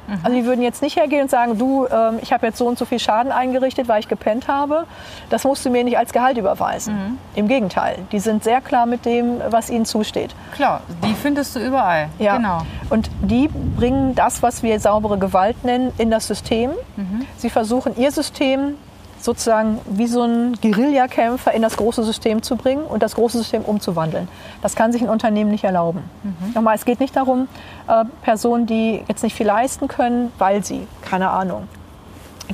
Mhm. 0.09 0.19
Also 0.23 0.37
die 0.37 0.45
würden 0.45 0.63
jetzt 0.63 0.83
nicht 0.83 0.97
hergehen 0.97 1.23
und 1.23 1.31
sagen, 1.31 1.59
du, 1.59 1.87
ähm, 1.87 2.19
ich 2.23 2.33
habe 2.33 2.47
jetzt 2.47 2.59
so 2.59 2.67
und 2.67 2.79
so 2.79 2.85
viel 2.85 2.99
Schaden 2.99 3.31
eingerichtet, 3.31 3.89
weil 3.89 4.01
ich 4.01 4.09
gepennt 4.09 4.49
habe. 4.49 4.87
Das 5.31 5.45
musst 5.45 5.65
du 5.65 5.71
mir 5.71 5.85
nicht 5.85 5.99
als 5.99 6.13
Gehalt 6.13 6.39
überweisen. 6.39 6.95
Mhm. 6.95 7.19
Im 7.35 7.49
Gegenteil, 7.49 7.99
die 8.11 8.19
sind 8.19 8.43
sehr 8.43 8.61
klar 8.61 8.87
mit 8.87 9.05
dem, 9.05 9.41
was 9.51 9.71
ihnen 9.71 9.85
zusteht. 9.85 10.35
Klar, 10.55 10.81
die 11.05 11.15
findest 11.15 11.55
du 11.55 11.61
überall. 11.61 12.09
Ja. 12.19 12.37
Genau. 12.37 12.63
Und 12.91 13.11
die 13.21 13.49
bringen 13.49 14.15
das, 14.15 14.43
was 14.43 14.63
wir 14.63 14.81
saubere 14.81 15.19
Gewalt 15.19 15.65
nennen, 15.65 15.93
in 15.99 16.11
das 16.11 16.27
System. 16.27 16.71
Mhm. 16.97 17.27
Sie 17.37 17.51
versuchen 17.51 17.97
ihr 17.97 18.11
System 18.11 18.75
sozusagen 19.21 19.81
wie 19.87 20.07
so 20.07 20.23
ein 20.23 20.55
Guerillakämpfer 20.61 21.53
in 21.53 21.63
das 21.63 21.77
große 21.77 22.05
System 22.05 22.43
zu 22.43 22.57
bringen 22.57 22.83
und 22.83 23.03
das 23.03 23.15
große 23.15 23.39
System 23.39 23.63
umzuwandeln. 23.63 24.29
Das 24.63 24.75
kann 24.75 24.93
sich 24.93 25.03
ein 25.03 25.09
Unternehmen 25.09 25.51
nicht 25.51 25.65
erlauben. 25.65 26.03
Mhm. 26.23 26.53
Nochmal, 26.55 26.77
es 26.77 26.85
geht 26.85 27.01
nicht 27.01 27.17
darum, 27.17 27.49
äh, 27.89 28.05
Personen, 28.23 28.67
die 28.67 29.03
jetzt 29.09 29.23
nicht 29.23 29.35
viel 29.35 29.47
leisten 29.47 29.89
können, 29.89 30.33
weil 30.39 30.65
sie, 30.65 30.87
keine 31.03 31.31
Ahnung, 31.31 31.69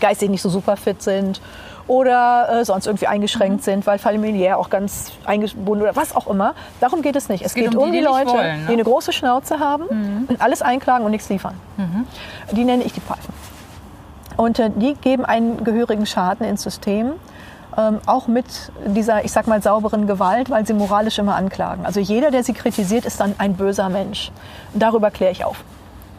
geistig 0.01 0.31
nicht 0.31 0.43
so 0.43 0.49
super 0.49 0.77
fit 0.77 1.03
sind 1.03 1.41
oder 1.87 2.61
äh, 2.61 2.65
sonst 2.65 2.87
irgendwie 2.87 3.07
eingeschränkt 3.07 3.59
mhm. 3.59 3.63
sind, 3.63 3.87
weil 3.87 3.99
familiär 3.99 4.59
auch 4.59 4.71
ganz 4.71 5.13
eingebunden 5.25 5.83
oder 5.83 5.97
was 5.97 6.17
auch 6.17 6.27
immer. 6.27 6.55
Darum 6.81 7.03
geht 7.03 7.17
es 7.17 7.29
nicht. 7.29 7.43
Es, 7.43 7.49
es 7.49 7.55
geht, 7.55 7.71
geht, 7.71 7.77
um 7.77 7.93
die, 7.93 7.99
die 7.99 8.05
Leute, 8.05 8.31
wollen, 8.31 8.61
ne? 8.61 8.67
die 8.69 8.73
eine 8.73 8.85
große 8.85 9.13
Schnauze 9.13 9.59
haben 9.59 9.85
mhm. 9.91 10.25
und 10.29 10.41
alles 10.41 10.63
einklagen 10.63 11.05
und 11.05 11.11
nichts 11.11 11.29
liefern. 11.29 11.55
Mhm. 11.77 12.07
Die 12.53 12.65
nenne 12.65 12.85
ich 12.85 12.93
die 12.93 13.01
Pfeifen. 13.01 13.35
Und 14.37 14.59
äh, 14.59 14.71
die 14.75 14.95
geben 14.95 15.25
einen 15.25 15.65
gehörigen 15.65 16.07
Schaden 16.07 16.47
ins 16.47 16.63
System. 16.63 17.13
Ähm, 17.77 18.01
auch 18.07 18.29
mit 18.29 18.47
dieser, 18.87 19.25
ich 19.25 19.33
sag 19.33 19.47
mal, 19.47 19.61
sauberen 19.61 20.07
Gewalt, 20.07 20.51
weil 20.51 20.67
sie 20.67 20.75
moralisch 20.75 21.19
immer 21.19 21.35
anklagen. 21.35 21.85
Also 21.85 22.01
jeder, 22.01 22.31
der 22.31 22.45
sie 22.45 22.53
kritisiert, 22.53 23.05
ist 23.05 23.21
dann 23.21 23.35
ein 23.39 23.55
böser 23.55 23.89
Mensch. 23.89 24.31
Und 24.73 24.83
darüber 24.83 25.11
kläre 25.11 25.33
ich 25.33 25.45
auf. 25.45 25.65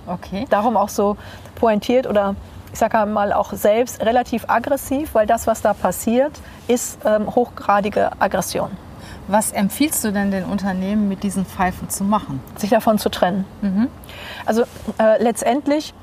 Okay. 0.08 0.46
Darum 0.50 0.76
auch 0.78 0.90
so 0.90 1.18
pointiert 1.56 2.08
oder 2.08 2.36
ich 2.72 2.80
sage 2.80 3.06
mal 3.06 3.32
auch 3.32 3.54
selbst 3.54 4.02
relativ 4.02 4.50
aggressiv, 4.50 5.16
weil 5.16 5.26
das, 5.26 5.48
was 5.48 5.62
da 5.62 5.74
passiert, 5.74 6.34
ist 6.68 7.00
ähm, 7.06 7.34
hochgradige 7.34 8.12
Aggression. 8.20 8.70
Was 9.28 9.54
empfiehlst 9.54 10.04
du 10.04 10.12
denn 10.12 10.30
den 10.30 10.44
Unternehmen, 10.44 11.08
mit 11.08 11.24
diesen 11.24 11.46
Pfeifen 11.46 11.90
zu 11.90 12.04
machen? 12.04 12.42
Sich 12.58 12.70
davon 12.70 13.00
zu 13.00 13.10
trennen. 13.10 13.46
Mhm. 13.62 13.88
Also 14.46 14.64
äh, 15.00 15.24
letztendlich 15.24 15.94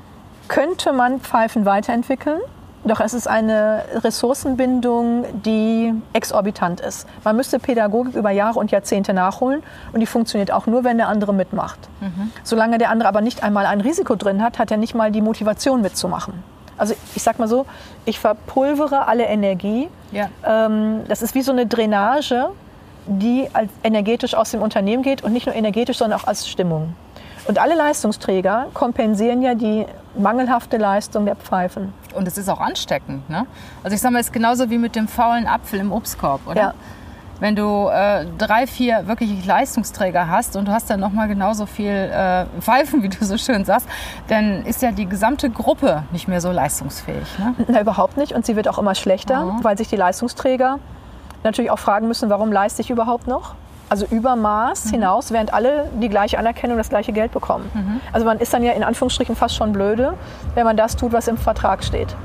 könnte 0.47 0.93
man 0.93 1.19
Pfeifen 1.19 1.65
weiterentwickeln. 1.65 2.39
Doch 2.85 2.99
es 2.99 3.13
ist 3.13 3.27
eine 3.27 3.85
Ressourcenbindung, 3.95 5.25
die 5.45 5.93
exorbitant 6.11 6.81
ist. 6.81 7.07
Man 7.23 7.37
müsste 7.37 7.57
Pädagogik 7.57 8.15
über 8.15 8.29
Jahre 8.31 8.59
und 8.59 8.71
Jahrzehnte 8.71 9.13
nachholen 9.13 9.63
und 9.93 10.01
die 10.01 10.05
funktioniert 10.05 10.51
auch 10.51 10.67
nur, 10.67 10.83
wenn 10.83 10.97
der 10.97 11.07
andere 11.07 11.33
mitmacht. 11.33 11.79
Mhm. 12.01 12.31
Solange 12.43 12.77
der 12.79 12.89
andere 12.89 13.07
aber 13.07 13.21
nicht 13.21 13.41
einmal 13.41 13.65
ein 13.67 13.79
Risiko 13.79 14.15
drin 14.15 14.43
hat, 14.43 14.59
hat 14.59 14.69
er 14.69 14.75
nicht 14.77 14.95
mal 14.95 15.11
die 15.11 15.21
Motivation 15.21 15.81
mitzumachen. 15.81 16.33
Also 16.77 16.95
ich 17.15 17.23
sag 17.23 17.39
mal 17.39 17.47
so, 17.47 17.65
ich 18.03 18.19
verpulvere 18.19 19.07
alle 19.07 19.25
Energie. 19.25 19.87
Ja. 20.11 20.27
Ähm, 20.45 21.03
das 21.07 21.21
ist 21.21 21.35
wie 21.35 21.41
so 21.41 21.53
eine 21.53 21.65
Drainage, 21.65 22.49
die 23.05 23.47
als 23.53 23.69
energetisch 23.83 24.33
aus 24.33 24.51
dem 24.51 24.61
Unternehmen 24.61 25.03
geht 25.03 25.23
und 25.23 25.31
nicht 25.31 25.45
nur 25.45 25.55
energetisch, 25.55 25.99
sondern 25.99 26.19
auch 26.19 26.27
als 26.27 26.49
Stimmung. 26.49 26.95
Und 27.47 27.59
alle 27.59 27.75
Leistungsträger 27.75 28.67
kompensieren 28.73 29.41
ja 29.41 29.55
die 29.55 29.85
mangelhafte 30.17 30.77
Leistung 30.77 31.25
der 31.25 31.35
Pfeifen. 31.35 31.93
Und 32.15 32.27
es 32.27 32.37
ist 32.37 32.49
auch 32.49 32.59
ansteckend. 32.59 33.29
Ne? 33.29 33.45
Also 33.83 33.95
ich 33.95 34.01
sage 34.01 34.13
mal, 34.13 34.19
es 34.19 34.27
ist 34.27 34.33
genauso 34.33 34.69
wie 34.69 34.77
mit 34.77 34.95
dem 34.95 35.07
faulen 35.07 35.47
Apfel 35.47 35.79
im 35.79 35.91
Obstkorb, 35.91 36.41
oder? 36.47 36.61
Ja. 36.61 36.73
Wenn 37.39 37.55
du 37.55 37.89
äh, 37.89 38.25
drei, 38.37 38.67
vier 38.67 39.07
wirklich 39.07 39.45
Leistungsträger 39.45 40.29
hast 40.29 40.55
und 40.55 40.65
du 40.67 40.71
hast 40.71 40.89
dann 40.89 40.99
nochmal 40.99 41.27
genauso 41.27 41.65
viel 41.65 41.89
äh, 41.91 42.45
Pfeifen, 42.61 43.03
wie 43.03 43.09
du 43.09 43.25
so 43.25 43.37
schön 43.37 43.65
sagst, 43.65 43.87
dann 44.27 44.63
ist 44.65 44.81
ja 44.81 44.91
die 44.91 45.07
gesamte 45.07 45.49
Gruppe 45.49 46.03
nicht 46.11 46.27
mehr 46.27 46.39
so 46.39 46.51
leistungsfähig. 46.51 47.39
Ne? 47.39 47.55
Na, 47.67 47.81
überhaupt 47.81 48.15
nicht. 48.17 48.31
Und 48.33 48.45
sie 48.45 48.55
wird 48.55 48.67
auch 48.69 48.77
immer 48.77 48.95
schlechter, 48.95 49.43
Mhm. 49.45 49.63
weil 49.63 49.77
sich 49.77 49.89
die 49.89 49.95
Leistungsträger 49.97 50.79
natürlich 51.43 51.71
auch 51.71 51.79
fragen 51.79 52.07
müssen, 52.07 52.29
warum 52.29 52.51
leiste 52.51 52.81
ich 52.81 52.89
überhaupt 52.89 53.27
noch? 53.27 53.55
Also 53.93 54.07
über 54.09 54.35
Maß 54.35 54.89
hinaus, 54.89 55.31
während 55.31 55.53
alle 55.53 55.87
die 56.01 56.09
gleiche 56.09 56.39
Anerkennung, 56.39 56.79
das 56.79 56.89
gleiche 56.89 57.13
Geld 57.13 57.31
bekommen. 57.31 57.69
Also 58.11 58.25
man 58.25 58.39
ist 58.39 58.51
dann 58.51 58.63
ja 58.63 58.71
in 58.71 58.83
Anführungsstrichen 58.83 59.35
fast 59.35 59.53
schon 59.55 59.71
blöde, 59.71 60.15
wenn 60.55 60.65
man 60.65 60.75
das 60.75 60.95
tut, 60.95 61.13
was 61.13 61.27
im 61.27 61.37
Vertrag 61.37 61.83
steht. 61.83 62.15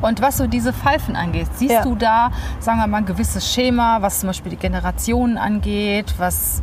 Und 0.00 0.20
was 0.22 0.36
so 0.36 0.46
diese 0.46 0.72
Pfeifen 0.72 1.16
angeht, 1.16 1.48
siehst 1.54 1.72
Ja. 1.74 1.82
du 1.82 1.94
da, 1.96 2.30
sagen 2.60 2.78
wir 2.78 2.86
mal, 2.86 2.98
ein 2.98 3.06
gewisses 3.06 3.52
Schema, 3.52 4.00
was 4.00 4.20
zum 4.20 4.28
Beispiel 4.28 4.50
die 4.50 4.56
Generationen 4.56 5.38
angeht, 5.38 6.14
was 6.18 6.62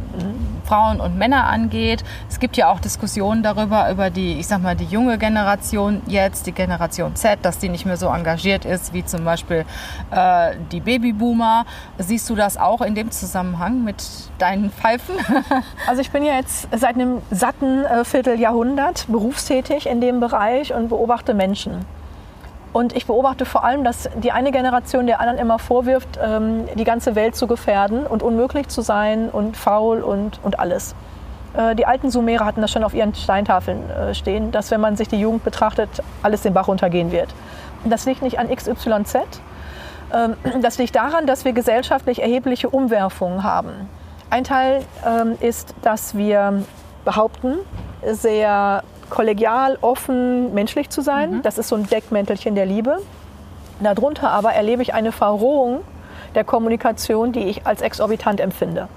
Frauen 0.65 0.99
und 1.01 1.17
Männer 1.17 1.43
angeht? 1.45 2.03
Es 2.29 2.39
gibt 2.39 2.55
ja 2.57 2.69
auch 2.71 2.79
Diskussionen 2.79 3.43
darüber, 3.43 3.91
über 3.91 4.09
die, 4.09 4.39
ich 4.39 4.47
sag 4.47 4.61
mal, 4.63 4.75
die 4.75 4.85
junge 4.85 5.17
Generation 5.17 6.01
jetzt, 6.07 6.47
die 6.47 6.53
Generation 6.53 7.15
Z, 7.15 7.39
dass 7.43 7.59
die 7.59 7.69
nicht 7.69 7.85
mehr 7.85 7.97
so 7.97 8.07
engagiert 8.07 8.65
ist 8.65 8.93
wie 8.93 9.03
zum 9.05 9.25
Beispiel 9.25 9.65
äh, 10.11 10.55
die 10.71 10.79
Babyboomer. 10.79 11.65
Siehst 11.97 12.29
du 12.29 12.35
das 12.35 12.57
auch 12.57 12.81
in 12.81 12.95
dem 12.95 13.11
Zusammenhang 13.11 13.83
mit 13.83 14.03
deinen 14.39 14.71
Pfeifen? 14.71 15.15
Also 15.87 16.01
ich 16.01 16.09
bin 16.11 16.23
ja 16.23 16.33
jetzt 16.35 16.67
seit 16.75 16.95
einem 16.95 17.21
satten 17.31 17.83
äh, 17.85 18.03
Vierteljahrhundert 18.05 19.05
berufstätig 19.07 19.87
in 19.87 20.01
dem 20.01 20.19
Bereich 20.19 20.73
und 20.73 20.89
beobachte 20.89 21.33
Menschen. 21.33 21.85
Und 22.75 22.93
ich 22.93 23.05
beobachte 23.05 23.45
vor 23.45 23.63
allem, 23.63 23.85
dass 23.85 24.09
die 24.17 24.33
eine 24.33 24.51
Generation 24.51 25.07
der 25.07 25.21
anderen 25.21 25.39
immer 25.39 25.59
vorwirft, 25.59 26.19
ähm, 26.21 26.65
die 26.75 26.83
ganze 26.83 27.15
Welt 27.15 27.33
zu 27.33 27.47
gefährden 27.47 28.05
und 28.05 28.21
unmöglich 28.21 28.67
zu 28.67 28.81
sein 28.81 29.29
und 29.29 29.55
faul 29.55 30.01
und, 30.01 30.41
und 30.43 30.59
alles. 30.59 30.93
Äh, 31.55 31.73
Die 31.75 31.85
alten 31.85 32.11
Sumerer 32.11 32.43
hatten 32.43 32.59
das 32.59 32.71
schon 32.71 32.83
auf 32.83 32.93
ihren 32.93 33.15
Steintafeln 33.15 33.89
äh, 33.89 34.13
stehen, 34.13 34.51
dass 34.51 34.71
wenn 34.71 34.81
man 34.81 34.97
sich 34.97 35.07
die 35.07 35.15
Jugend 35.15 35.45
betrachtet, 35.45 35.89
alles 36.21 36.41
den 36.41 36.53
Bach 36.53 36.67
runtergehen 36.67 37.13
wird. 37.13 37.33
Das 37.85 38.05
liegt 38.05 38.21
nicht 38.21 38.39
an 38.39 38.53
XYZ. 38.53 39.15
Ähm, 40.13 40.35
Das 40.61 40.77
liegt 40.77 40.97
daran, 40.97 41.27
dass 41.27 41.45
wir 41.45 41.53
gesellschaftlich 41.53 42.21
erhebliche 42.21 42.69
Umwerfungen 42.69 43.43
haben. 43.43 43.71
Ein 44.29 44.43
Teil 44.43 44.83
ähm, 45.07 45.37
ist, 45.39 45.73
dass 45.81 46.17
wir 46.17 46.61
behaupten, 47.05 47.53
sehr 48.05 48.83
kollegial, 49.09 49.77
offen, 49.81 50.53
menschlich 50.53 50.89
zu 50.89 51.01
sein. 51.01 51.41
Das 51.43 51.57
ist 51.57 51.69
so 51.69 51.75
ein 51.75 51.85
Deckmäntelchen 51.87 52.55
der 52.55 52.65
Liebe. 52.65 52.97
Darunter 53.79 54.31
aber 54.31 54.53
erlebe 54.53 54.81
ich 54.81 54.93
eine 54.93 55.11
Verrohung 55.11 55.81
der 56.33 56.43
Kommunikation, 56.43 57.31
die 57.31 57.45
ich 57.45 57.65
als 57.65 57.81
exorbitant 57.81 58.39
empfinde. 58.39 58.87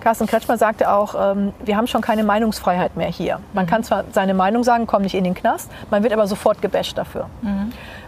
Carsten 0.00 0.26
Kretschmer 0.26 0.56
sagte 0.58 0.90
auch, 0.92 1.14
ähm, 1.32 1.52
wir 1.64 1.76
haben 1.76 1.86
schon 1.86 2.00
keine 2.00 2.22
Meinungsfreiheit 2.22 2.96
mehr 2.96 3.08
hier. 3.08 3.40
Man 3.52 3.66
kann 3.66 3.82
zwar 3.82 4.04
seine 4.12 4.32
Meinung 4.32 4.62
sagen, 4.62 4.86
kommt 4.86 5.02
nicht 5.02 5.14
in 5.14 5.24
den 5.24 5.34
Knast, 5.34 5.70
man 5.90 6.02
wird 6.02 6.12
aber 6.12 6.26
sofort 6.26 6.62
gebasht 6.62 6.96
dafür. 6.96 7.26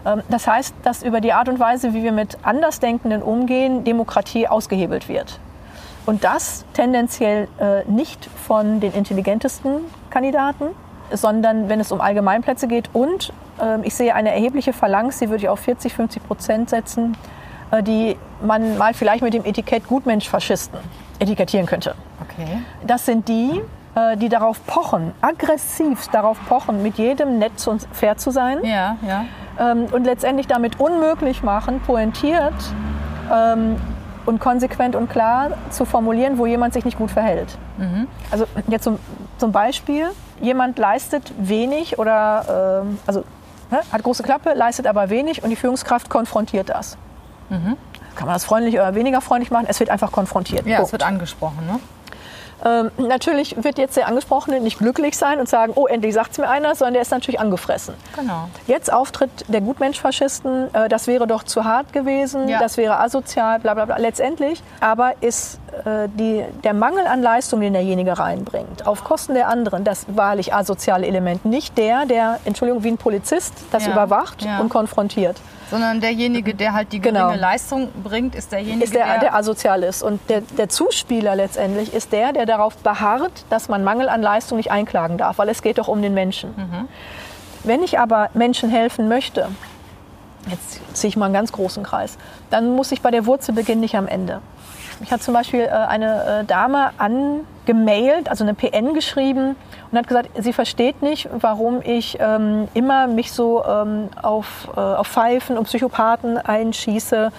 Ähm, 0.07 0.23
das 0.29 0.47
heißt, 0.47 0.75
dass 0.83 1.03
über 1.03 1.21
die 1.21 1.33
Art 1.33 1.49
und 1.49 1.59
Weise, 1.59 1.93
wie 1.93 2.03
wir 2.03 2.13
mit 2.13 2.39
Andersdenkenden 2.43 3.23
umgehen, 3.23 3.85
Demokratie 3.85 4.47
ausgehebelt 4.47 5.09
wird. 5.09 5.41
Und 6.07 6.25
das 6.25 6.65
tendenziell 6.75 7.49
äh, 7.59 7.85
nicht 7.91 8.25
von 8.47 8.81
den 8.81 8.93
intelligentesten 8.93 9.81
Kandidaten, 10.11 10.69
sondern 11.13 11.69
wenn 11.69 11.81
es 11.81 11.93
um 11.93 12.01
Allgemeinplätze 12.01 12.69
geht. 12.69 12.91
Und 12.93 13.33
ähm, 13.61 13.83
ich 13.85 13.95
sehe 13.95 14.15
eine 14.15 14.33
erhebliche 14.33 14.73
Phalanx, 14.73 15.19
die 15.19 15.29
würde 15.29 15.43
ich 15.45 15.49
auf 15.49 15.61
40, 15.61 15.93
50 15.93 16.27
Prozent 16.27 16.71
setzen, 16.71 17.17
äh, 17.71 17.83
die 17.83 18.17
man 18.43 18.79
mal 18.79 18.95
vielleicht 18.95 19.23
mit 19.23 19.35
dem 19.35 19.45
Etikett 19.45 19.87
Gutmensch-Faschisten 19.87 20.79
etikettieren 21.19 21.67
könnte. 21.67 21.95
Okay. 22.23 22.63
Das 22.87 23.05
sind 23.05 23.29
die, 23.29 23.61
äh, 23.95 24.17
die 24.17 24.29
darauf 24.29 24.65
pochen, 24.67 25.13
aggressiv 25.21 26.09
darauf 26.09 26.39
pochen, 26.49 26.83
mit 26.83 26.97
jedem 26.97 27.39
nett 27.39 27.67
und 27.67 27.87
fair 27.93 28.17
zu 28.17 28.31
sein 28.31 28.65
Ja, 28.65 28.97
ja. 29.07 29.25
ähm, 29.59 29.87
und 29.93 30.05
letztendlich 30.05 30.47
damit 30.47 30.81
unmöglich 30.81 31.43
machen, 31.43 31.81
pointiert 31.81 32.55
ähm, 33.33 33.77
und 34.31 34.39
konsequent 34.39 34.97
und 34.97 35.11
klar 35.11 35.51
zu 35.71 35.85
formulieren, 35.85 36.39
wo 36.39 36.47
jemand 36.47 36.73
sich 36.73 36.85
nicht 36.87 36.97
gut 36.97 37.11
verhält. 37.11 37.59
Also 38.31 38.47
jetzt 38.69 38.85
zum, 38.85 38.99
zum 39.37 39.53
Beispiel, 39.53 40.07
jemand 40.41 40.79
leistet 40.79 41.33
wenig 41.39 41.99
oder 41.99 42.83
ähm, 42.87 42.99
also 43.07 43.25
ne, 43.71 43.81
hat 43.93 44.03
große 44.03 44.23
Klappe, 44.23 44.55
leistet 44.55 44.87
aber 44.87 45.11
wenig 45.11 45.43
und 45.43 45.51
die 45.51 45.57
Führungskraft 45.57 46.09
konfrontiert 46.09 46.71
das. 46.71 46.97
Kann 48.15 48.27
man 48.27 48.35
das 48.35 48.45
freundlich 48.45 48.75
oder 48.77 48.95
weniger 48.95 49.21
freundlich 49.21 49.51
machen? 49.51 49.67
Es 49.69 49.81
wird 49.81 49.91
einfach 49.91 50.13
konfrontiert. 50.13 50.67
Ja, 50.67 50.75
es 50.75 50.79
Punkt. 50.79 50.93
wird 50.93 51.03
angesprochen, 51.03 51.67
ne? 51.67 51.79
Ähm, 52.65 52.91
natürlich 52.99 53.63
wird 53.63 53.79
jetzt 53.79 53.97
der 53.97 54.07
Angesprochene 54.09 54.61
nicht 54.61 54.79
glücklich 54.79 55.17
sein 55.17 55.41
und 55.41 55.49
sagen, 55.49 55.73
oh, 55.77 55.87
endlich 55.87 56.15
sagt 56.15 56.33
es 56.33 56.39
mir 56.39 56.49
einer, 56.49 56.75
sondern 56.75 56.95
der 56.95 57.03
ist 57.03 57.11
natürlich 57.11 57.41
angefressen. 57.41 57.95
Genau. 58.17 58.49
Jetzt 58.67 58.93
Auftritt 58.93 59.31
der 59.49 59.61
Gutmensch-Faschisten, 59.61 60.75
äh, 60.75 60.89
das 60.89 61.07
wäre 61.07 61.27
doch 61.27 61.43
zu 61.43 61.65
hart 61.65 61.93
gewesen, 61.93 62.49
Ja. 62.49 62.59
das 62.59 62.77
wäre 62.77 62.99
asozial, 63.01 63.61
bla 63.61 63.75
bla 63.75 63.85
bla. 63.87 63.97
Letztendlich 63.99 64.63
aber 64.81 65.15
ist 65.21 65.59
äh, 65.85 66.09
die, 66.15 66.45
der 66.65 66.75
Mangel 66.75 67.07
an 67.07 67.23
Leistung, 67.23 67.61
den 67.61 67.73
derjenige 67.73 68.19
reinbringt, 68.19 68.87
auf 68.87 69.05
Kosten 69.05 69.35
der 69.35 69.49
anderen, 69.49 69.85
das 69.85 70.07
wahrlich 70.09 70.55
asoziale 70.55 71.07
Element. 71.07 71.45
Nicht 71.45 71.77
der, 71.79 72.07
der, 72.07 72.39
Entschuldigung, 72.45 72.83
wie 72.85 72.89
ein 72.93 72.99
Polizist 72.99 73.55
das 73.71 73.87
Ja. 73.87 73.93
überwacht 73.93 74.43
Ja. 74.45 74.61
und 74.61 74.69
konfrontiert. 74.69 75.37
Sondern 75.71 76.01
derjenige, 76.01 76.55
der 76.55 76.73
halt 76.75 76.93
die 76.93 77.01
Genau. 77.01 77.27
geringe 77.27 77.41
Leistung 77.41 77.89
bringt, 78.03 78.35
ist 78.35 78.51
derjenige, 78.51 78.85
Ist 78.85 78.95
der, 78.95 79.19
der 79.19 79.35
asozial 79.37 79.83
ist. 79.85 80.03
Und 80.03 80.21
der, 80.29 80.41
der 80.41 80.69
Zuspieler 80.69 81.37
letztendlich 81.37 81.95
ist 81.95 82.13
der, 82.13 82.33
der 82.33 82.45
darauf 82.45 82.77
beharrt, 82.79 83.45
dass 83.51 83.69
man 83.69 83.85
Mangel 83.85 84.09
an 84.09 84.21
Leistung 84.21 84.57
nicht 84.59 84.73
einklagen 84.73 85.17
darf, 85.17 85.39
weil 85.39 85.49
es 85.49 85.63
geht 85.63 85.79
doch 85.79 85.87
um 85.89 86.03
den 86.03 86.13
Menschen. 86.15 86.55
Wenn 87.63 87.83
ich 87.85 87.99
aber 88.01 88.31
Menschen 88.35 88.69
helfen 88.71 89.07
möchte, 89.09 89.49
jetzt 90.51 90.81
ziehe 90.97 91.09
ich 91.11 91.17
mal 91.17 91.27
einen 91.27 91.35
ganz 91.35 91.53
großen 91.53 91.83
Kreis, 91.85 92.17
dann 92.51 92.75
muss 92.75 92.91
ich 92.91 93.01
bei 93.03 93.11
der 93.13 93.27
Wurzel 93.27 93.55
beginnen, 93.55 93.81
nicht 93.81 93.95
am 93.97 94.09
Ende. 94.09 94.41
Mich 95.01 95.11
hat 95.11 95.23
zum 95.23 95.33
Beispiel 95.33 95.61
äh, 95.61 95.71
eine 95.71 96.41
äh, 96.41 96.45
Dame 96.45 96.91
angemailt, 96.99 98.29
also 98.29 98.45
eine 98.45 98.53
PN 98.55 98.93
geschrieben 98.93 99.57
und 99.91 99.99
hat 99.99 100.07
gesagt, 100.07 100.31
sie 100.39 100.53
versteht 100.53 101.01
nicht, 101.01 101.29
warum 101.33 101.81
ich 101.83 102.19
ähm, 102.21 102.69
immer 102.75 103.07
mich 103.07 103.33
so 103.33 103.65
ähm, 103.65 104.11
auf, 104.21 104.69
äh, 104.77 104.81
auf 104.81 105.09
Pfeifen 105.09 105.57
und 105.57 105.65
Psychopathen 105.65 106.37
einschieße. 106.37 107.33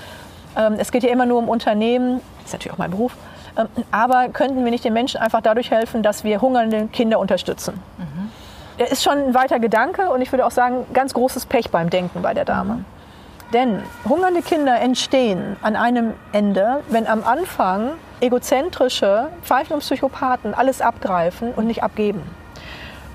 Ähm, 0.58 0.76
es 0.80 0.92
geht 0.92 1.04
ja 1.04 1.12
immer 1.12 1.28
nur 1.28 1.38
um 1.38 1.48
Unternehmen, 1.50 2.20
das 2.40 2.48
ist 2.48 2.54
natürlich 2.54 2.74
auch 2.74 2.80
mein 2.80 2.92
Beruf. 2.92 3.16
Ähm, 3.56 3.68
aber 3.92 4.30
könnten 4.30 4.64
wir 4.64 4.72
nicht 4.72 4.84
den 4.84 4.94
Menschen 4.94 5.22
einfach 5.22 5.42
dadurch 5.42 5.70
helfen, 5.70 6.02
dass 6.02 6.24
wir 6.24 6.42
hungernde 6.42 6.88
Kinder 6.88 7.20
unterstützen? 7.20 7.80
Der 8.80 8.92
ist 8.92 9.04
schon 9.04 9.20
ein 9.20 9.34
weiter 9.36 9.60
Gedanke 9.60 10.10
und 10.10 10.22
ich 10.22 10.32
würde 10.32 10.46
auch 10.46 10.52
sagen, 10.52 10.86
ganz 10.94 11.14
großes 11.14 11.46
Pech 11.46 11.70
beim 11.70 11.92
Denken 11.92 12.24
bei 12.24 12.34
der 12.34 12.46
Dame. 12.46 12.84
Denn 13.54 13.84
hungernde 14.08 14.42
Kinder 14.42 14.80
entstehen 14.80 15.58
an 15.62 15.76
einem 15.76 16.14
Ende, 16.32 16.82
wenn 16.90 17.06
am 17.08 17.24
Anfang 17.24 17.92
egozentrische 18.22 19.28
Pfeifen 19.44 19.74
und 19.74 19.80
Psychopathen 19.80 20.54
alles 20.54 20.80
abgreifen 20.80 21.52
und 21.54 21.68
nicht 21.68 21.84
abgeben. 21.84 22.22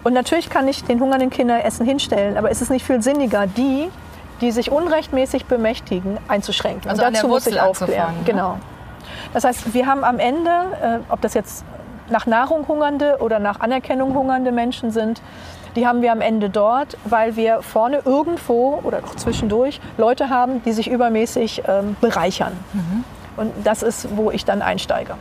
Und 0.05 0.12
natürlich 0.12 0.50
kann 0.50 0.69
ich 0.69 0.85
den 0.85 1.00
hungernden 1.00 1.31
Kindern 1.31 1.61
Essen 1.61 1.87
hinstellen, 1.87 2.37
aber 2.37 2.50
ist 2.50 2.61
es 2.61 2.71
nicht 2.71 2.85
viel 2.85 3.02
sinniger, 3.02 3.47
die, 3.47 3.88
die 4.40 4.52
sich 4.52 4.71
unrechtmäßig 4.71 5.47
bemächtigen, 5.47 6.19
einzuschränken? 6.28 6.90
Also 6.90 7.05
und 7.05 7.14
dazu 7.14 7.28
muss 7.28 7.47
ich 7.47 7.61
aufklären. 7.61 8.14
ne? 8.19 8.23
Genau. 8.25 8.59
Das 9.33 9.45
heißt, 9.45 9.75
wir 9.75 9.87
haben 9.87 10.05
am 10.05 10.19
Ende, 10.19 10.50
äh, 10.83 10.99
ob 11.09 11.23
das 11.23 11.35
jetzt 11.35 11.64
nach 12.09 12.26
Nahrung 12.26 12.69
hungernde 12.69 13.19
oder 13.21 13.38
nach 13.38 13.61
Anerkennung 13.61 14.14
hungernde 14.14 14.52
Menschen 14.52 14.90
sind, 14.90 15.21
die 15.76 15.87
haben 15.87 16.02
wir 16.02 16.11
am 16.12 16.21
Ende 16.21 16.50
dort, 16.50 16.97
weil 17.04 17.37
wir 17.37 17.62
vorne 17.62 18.00
irgendwo 18.04 18.80
oder 18.83 18.99
auch 19.04 19.14
zwischendurch 19.14 19.80
Leute 19.99 20.30
haben, 20.30 20.62
die 20.64 20.73
sich 20.73 20.90
übermäßig 20.90 21.62
ähm, 21.68 21.97
bereichern. 22.00 22.52
Mhm. 22.73 23.04
Und 23.37 23.52
das 23.64 23.83
ist, 23.83 24.16
wo 24.16 24.30
ich 24.30 24.45
dann 24.45 24.62
einsteige. 24.62 25.14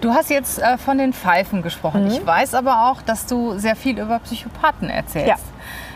Du 0.00 0.12
hast 0.12 0.28
jetzt 0.28 0.60
äh, 0.60 0.76
von 0.76 0.98
den 0.98 1.12
Pfeifen 1.12 1.62
gesprochen. 1.62 2.04
Mhm. 2.04 2.10
Ich 2.10 2.26
weiß 2.26 2.54
aber 2.54 2.90
auch, 2.90 3.00
dass 3.00 3.26
du 3.26 3.58
sehr 3.58 3.76
viel 3.76 3.98
über 3.98 4.18
Psychopathen 4.18 4.90
erzählst. 4.90 5.28
Ja. 5.28 5.36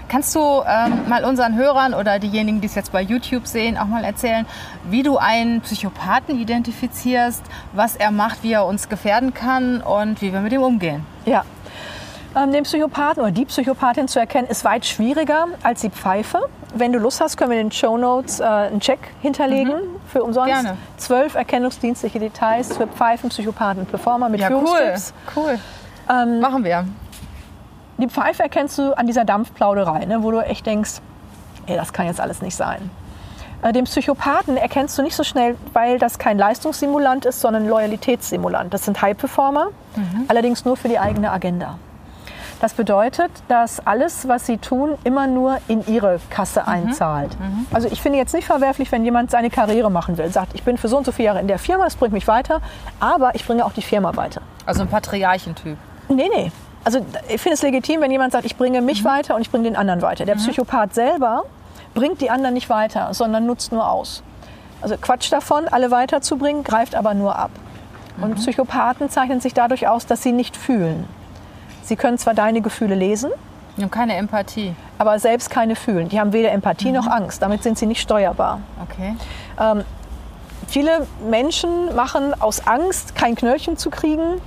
Kannst 0.08 0.34
du 0.34 0.62
ähm, 0.66 1.06
mal 1.08 1.26
unseren 1.26 1.54
Hörern 1.56 1.92
oder 1.92 2.18
diejenigen, 2.18 2.62
die 2.62 2.66
es 2.66 2.74
jetzt 2.74 2.92
bei 2.92 3.02
YouTube 3.02 3.46
sehen, 3.46 3.76
auch 3.76 3.84
mal 3.84 4.04
erzählen, 4.04 4.46
wie 4.88 5.02
du 5.02 5.18
einen 5.18 5.60
Psychopathen 5.60 6.40
identifizierst, 6.40 7.42
was 7.74 7.94
er 7.96 8.10
macht, 8.10 8.42
wie 8.42 8.52
er 8.52 8.64
uns 8.64 8.88
gefährden 8.88 9.34
kann 9.34 9.82
und 9.82 10.22
wie 10.22 10.32
wir 10.32 10.40
mit 10.40 10.54
ihm 10.54 10.62
umgehen? 10.62 11.04
Ja. 11.26 11.44
Ähm, 12.36 12.52
den 12.52 12.64
Psychopathen 12.64 13.22
oder 13.22 13.32
die 13.32 13.44
Psychopathin 13.46 14.06
zu 14.06 14.18
erkennen, 14.20 14.48
ist 14.48 14.64
weit 14.64 14.84
schwieriger 14.84 15.46
als 15.62 15.80
die 15.80 15.90
Pfeife. 15.90 16.40
Wenn 16.74 16.92
du 16.92 16.98
Lust 16.98 17.20
hast, 17.20 17.36
können 17.36 17.50
wir 17.50 17.58
in 17.60 17.68
den 17.68 17.72
Show 17.72 17.96
Notes 17.96 18.40
äh, 18.40 18.44
einen 18.44 18.80
Check 18.80 18.98
hinterlegen 19.22 19.80
für 20.06 20.22
umsonst. 20.22 20.48
Gerne. 20.50 20.76
Zwölf 20.98 21.34
erkennungsdienstliche 21.34 22.18
Details 22.20 22.76
für 22.76 22.86
Pfeifen, 22.86 23.30
Psychopathen, 23.30 23.86
Performer 23.86 24.28
mit 24.28 24.40
Ja, 24.40 24.50
cool. 24.50 24.66
Führungstipps. 24.66 25.14
Cool. 25.34 25.58
Ähm, 26.10 26.40
Machen 26.40 26.64
wir. 26.64 26.84
die 27.96 28.08
Pfeife 28.08 28.42
erkennst 28.42 28.76
du 28.78 28.96
an 28.96 29.06
dieser 29.06 29.24
Dampfplauderei, 29.24 30.04
ne, 30.04 30.22
wo 30.22 30.30
du 30.30 30.40
echt 30.40 30.66
denkst, 30.66 31.00
ey, 31.66 31.76
das 31.76 31.92
kann 31.94 32.06
jetzt 32.06 32.20
alles 32.20 32.42
nicht 32.42 32.54
sein. 32.56 32.90
Äh, 33.62 33.72
Den 33.72 33.84
Psychopathen 33.84 34.58
erkennst 34.58 34.96
du 34.98 35.02
nicht 35.02 35.16
so 35.16 35.24
schnell, 35.24 35.56
weil 35.72 35.98
das 35.98 36.18
kein 36.18 36.36
Leistungssimulant 36.38 37.24
ist, 37.24 37.40
sondern 37.40 37.66
Loyalitätssimulant. 37.66 38.72
Das 38.74 38.84
sind 38.84 39.00
High-Performer, 39.00 39.68
allerdings 40.28 40.64
nur 40.66 40.76
für 40.76 40.88
die 40.88 40.98
eigene 40.98 41.32
Agenda. 41.32 41.78
Das 42.60 42.74
bedeutet, 42.74 43.30
dass 43.46 43.86
alles, 43.86 44.26
was 44.26 44.46
sie 44.46 44.58
tun, 44.58 44.98
immer 45.04 45.28
nur 45.28 45.58
in 45.68 45.86
ihre 45.86 46.18
Kasse 46.28 46.66
einzahlt. 46.66 47.36
Also 47.72 47.88
ich 47.88 48.02
finde 48.02 48.18
jetzt 48.18 48.34
nicht 48.34 48.46
verwerflich, 48.46 48.90
wenn 48.90 49.04
jemand 49.04 49.30
seine 49.30 49.48
Karriere 49.48 49.90
machen 49.90 50.18
will, 50.18 50.28
sagt, 50.30 50.54
ich 50.54 50.64
bin 50.64 50.76
für 50.76 50.88
so 50.88 50.96
und 50.96 51.06
so 51.06 51.12
viele 51.12 51.26
Jahre 51.26 51.40
in 51.40 51.46
der 51.46 51.60
Firma, 51.60 51.84
das 51.84 51.94
bringt 51.94 52.12
mich 52.12 52.26
weiter, 52.26 52.60
aber 52.98 53.34
ich 53.36 53.46
bringe 53.46 53.64
auch 53.64 53.72
die 53.72 53.82
Firma 53.82 54.16
weiter. 54.16 54.42
Also 54.66 54.82
ein 54.82 54.88
Patriarchentyp. 54.88 55.76
Nee, 56.08 56.28
nee. 56.34 56.50
Also 56.84 57.00
ich 57.28 57.40
finde 57.40 57.54
es 57.54 57.62
legitim, 57.62 58.00
wenn 58.00 58.10
jemand 58.10 58.32
sagt, 58.32 58.44
ich 58.44 58.56
bringe 58.56 58.80
mich 58.80 59.04
weiter 59.04 59.36
und 59.36 59.42
ich 59.42 59.50
bringe 59.50 59.64
den 59.64 59.76
anderen 59.76 60.02
weiter. 60.02 60.24
Der 60.24 60.34
Psychopath 60.34 60.94
selber 60.94 61.44
bringt 61.94 62.20
die 62.20 62.30
anderen 62.30 62.54
nicht 62.54 62.70
weiter, 62.70 63.14
sondern 63.14 63.46
nutzt 63.46 63.72
nur 63.72 63.88
aus. 63.88 64.22
Also 64.80 64.96
Quatsch 64.96 65.30
davon, 65.30 65.68
alle 65.68 65.90
weiterzubringen, 65.90 66.64
greift 66.64 66.94
aber 66.94 67.14
nur 67.14 67.36
ab. 67.36 67.50
Und 68.20 68.34
Psychopathen 68.36 69.10
zeichnen 69.10 69.40
sich 69.40 69.54
dadurch 69.54 69.86
aus, 69.86 70.06
dass 70.06 70.22
sie 70.22 70.32
nicht 70.32 70.56
fühlen. 70.56 71.04
Sie 71.88 71.96
können 71.96 72.18
zwar 72.18 72.34
deine 72.34 72.60
Gefühle 72.60 72.94
lesen, 72.94 73.30
Die 73.78 73.82
haben 73.82 73.90
keine 73.90 74.14
Empathie. 74.14 74.74
aber 74.98 75.18
selbst 75.18 75.48
keine 75.48 75.74
fühlen. 75.74 76.10
Die 76.10 76.20
haben 76.20 76.34
weder 76.34 76.52
Empathie 76.52 76.92
noch 76.92 77.06
Angst. 77.06 77.40
Damit 77.40 77.62
sind 77.62 77.78
sie 77.78 77.86
nicht 77.86 78.02
steuerbar. 78.02 78.60
Okay. 78.82 79.16
Viele 80.66 81.06
Menschen 81.30 81.94
machen 81.96 82.38
aus 82.42 82.66
Angst, 82.66 83.14
kein 83.14 83.34
Knöllchen 83.36 83.78
zu 83.78 83.88
kriegen, 83.88 84.38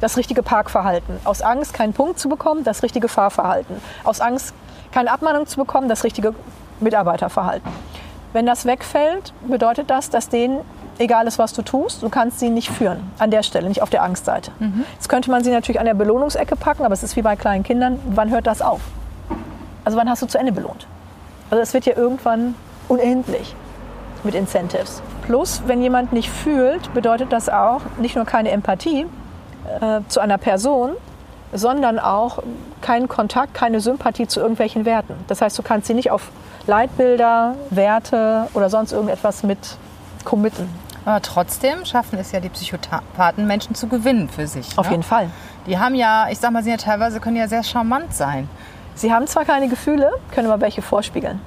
das 0.00 0.16
richtige 0.16 0.42
Parkverhalten. 0.42 1.20
Aus 1.22 1.40
Angst, 1.40 1.72
keinen 1.72 1.92
Punkt 1.92 2.18
zu 2.18 2.28
bekommen, 2.28 2.64
das 2.64 2.82
richtige 2.82 3.06
Fahrverhalten. 3.06 3.76
Aus 4.02 4.20
Angst, 4.20 4.52
keine 4.90 5.12
Abmahnung 5.12 5.46
zu 5.46 5.56
bekommen, 5.56 5.88
das 5.88 6.02
richtige 6.02 6.34
Mitarbeiterverhalten. 6.80 7.70
Wenn 8.32 8.44
das 8.44 8.64
wegfällt, 8.64 9.32
bedeutet 9.46 9.88
das, 9.88 10.10
dass 10.10 10.28
denen 10.28 10.62
egal 10.98 11.26
ist, 11.26 11.38
was 11.38 11.52
du 11.52 11.62
tust, 11.62 12.02
du 12.02 12.08
kannst 12.08 12.40
sie 12.40 12.50
nicht 12.50 12.70
führen. 12.70 13.10
An 13.18 13.30
der 13.30 13.42
Stelle, 13.42 13.68
nicht 13.68 13.82
auf 13.82 13.90
der 13.90 14.02
Angstseite. 14.02 14.50
Jetzt 14.94 15.08
könnte 15.08 15.30
man 15.30 15.44
sie 15.44 15.50
natürlich 15.50 15.78
an 15.80 15.86
der 15.86 15.94
Belohnungsecke 15.94 16.56
packen, 16.56 16.84
aber 16.84 16.94
es 16.94 17.02
ist 17.02 17.16
wie 17.16 17.22
bei 17.22 17.36
kleinen 17.36 17.62
Kindern. 17.62 17.98
Wann 18.10 18.30
hört 18.30 18.46
das 18.46 18.62
auf? 18.62 18.80
Also 19.84 19.96
wann 19.96 20.08
hast 20.10 20.22
du 20.22 20.26
zu 20.26 20.38
Ende 20.38 20.52
belohnt? 20.52 20.86
Also 21.50 21.62
es 21.62 21.72
wird 21.72 21.86
ja 21.86 21.96
irgendwann 21.96 22.54
unendlich 22.88 23.54
mit 24.24 24.34
Incentives. 24.34 25.02
Plus, 25.26 25.62
wenn 25.66 25.82
jemand 25.82 26.12
nicht 26.12 26.30
fühlt, 26.30 26.92
bedeutet 26.94 27.32
das 27.32 27.48
auch 27.48 27.80
nicht 27.98 28.16
nur 28.16 28.24
keine 28.24 28.50
Empathie 28.50 29.06
äh, 29.80 30.00
zu 30.08 30.20
einer 30.20 30.38
Person, 30.38 30.92
sondern 31.52 31.98
auch 31.98 32.42
keinen 32.82 33.08
Kontakt, 33.08 33.54
keine 33.54 33.80
Sympathie 33.80 34.26
zu 34.26 34.40
irgendwelchen 34.40 34.84
Werten. 34.84 35.14
Das 35.28 35.40
heißt, 35.40 35.58
du 35.58 35.62
kannst 35.62 35.86
sie 35.86 35.94
nicht 35.94 36.10
auf 36.10 36.30
Leitbilder, 36.66 37.54
Werte 37.70 38.48
oder 38.52 38.68
sonst 38.68 38.92
irgendetwas 38.92 39.42
mit 39.42 39.58
committen. 40.24 40.68
Aber 41.04 41.22
trotzdem 41.22 41.84
schaffen 41.84 42.18
es 42.18 42.32
ja 42.32 42.40
die 42.40 42.48
Psychopathen, 42.48 43.46
Menschen 43.46 43.74
zu 43.74 43.88
gewinnen 43.88 44.28
für 44.28 44.46
sich. 44.46 44.76
Auf 44.76 44.86
ne? 44.86 44.92
jeden 44.92 45.02
Fall. 45.02 45.30
Die 45.66 45.78
haben 45.78 45.94
ja, 45.94 46.28
ich 46.30 46.38
sag 46.38 46.50
mal, 46.50 46.62
sind 46.62 46.72
ja 46.72 46.78
teilweise 46.78 47.20
können 47.20 47.36
ja 47.36 47.48
sehr 47.48 47.62
charmant 47.62 48.14
sein. 48.14 48.48
Sie 48.94 49.12
haben 49.12 49.26
zwar 49.26 49.44
keine 49.44 49.68
Gefühle, 49.68 50.10
können 50.32 50.50
aber 50.50 50.60
welche 50.60 50.82
vorspiegeln. 50.82 51.40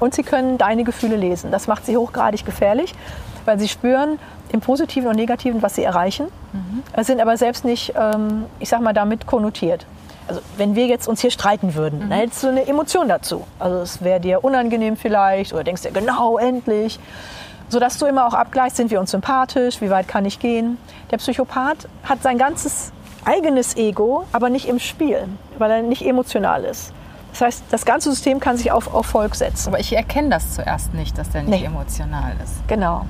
Und 0.00 0.14
sie 0.14 0.22
können 0.22 0.58
deine 0.58 0.82
Gefühle 0.84 1.16
lesen. 1.16 1.52
Das 1.52 1.66
macht 1.66 1.86
sie 1.86 1.96
hochgradig 1.96 2.44
gefährlich, 2.44 2.94
weil 3.44 3.58
sie 3.58 3.68
spüren 3.68 4.18
im 4.50 4.60
Positiven 4.60 5.08
und 5.08 5.16
Negativen, 5.16 5.62
was 5.62 5.76
sie 5.76 5.84
erreichen, 5.84 6.26
äh, 6.96 7.04
sind 7.04 7.20
aber 7.20 7.36
selbst 7.36 7.64
nicht, 7.64 7.94
ähm, 7.96 8.46
ich 8.58 8.68
sag 8.68 8.80
mal, 8.80 8.92
damit 8.92 9.26
konnotiert. 9.26 9.86
Also 10.26 10.42
wenn 10.56 10.74
wir 10.74 10.86
jetzt 10.86 11.08
uns 11.08 11.20
hier 11.20 11.30
streiten 11.30 11.74
würden, 11.74 12.00
dann 12.00 12.12
hättest 12.12 12.42
du 12.42 12.48
eine 12.48 12.66
Emotion 12.66 13.08
dazu. 13.08 13.46
Also 13.58 13.78
es 13.78 14.02
wäre 14.02 14.20
dir 14.20 14.44
unangenehm 14.44 14.96
vielleicht 14.96 15.52
oder 15.52 15.64
denkst 15.64 15.82
dir, 15.82 15.90
genau, 15.90 16.38
endlich. 16.38 17.00
Sodass 17.70 17.96
du 17.98 18.06
immer 18.06 18.26
auch 18.26 18.34
abgleichst, 18.34 18.76
sind 18.76 18.90
wir 18.90 19.00
uns 19.00 19.12
sympathisch, 19.12 19.80
wie 19.80 19.88
weit 19.90 20.08
kann 20.08 20.24
ich 20.26 20.38
gehen. 20.38 20.76
Der 21.10 21.16
Psychopath 21.16 21.88
hat 22.04 22.22
sein 22.22 22.36
ganzes 22.36 22.92
eigenes 23.24 23.76
Ego, 23.76 24.24
aber 24.32 24.50
nicht 24.50 24.68
im 24.68 24.78
Spiel, 24.78 25.28
weil 25.58 25.70
er 25.70 25.82
nicht 25.82 26.04
emotional 26.04 26.64
ist. 26.64 26.92
Das 27.32 27.42
heißt, 27.42 27.62
das 27.70 27.84
ganze 27.84 28.10
System 28.10 28.40
kann 28.40 28.56
sich 28.56 28.72
auf 28.72 28.92
Erfolg 28.92 29.36
setzen. 29.36 29.68
Aber 29.68 29.78
ich 29.78 29.94
erkenne 29.94 30.30
das 30.30 30.54
zuerst 30.56 30.92
nicht, 30.94 31.16
dass 31.16 31.30
der 31.30 31.42
nicht 31.44 31.60
Nee. 31.60 31.66
emotional 31.66 32.32
ist. 32.42 32.54
Genau. 32.66 33.06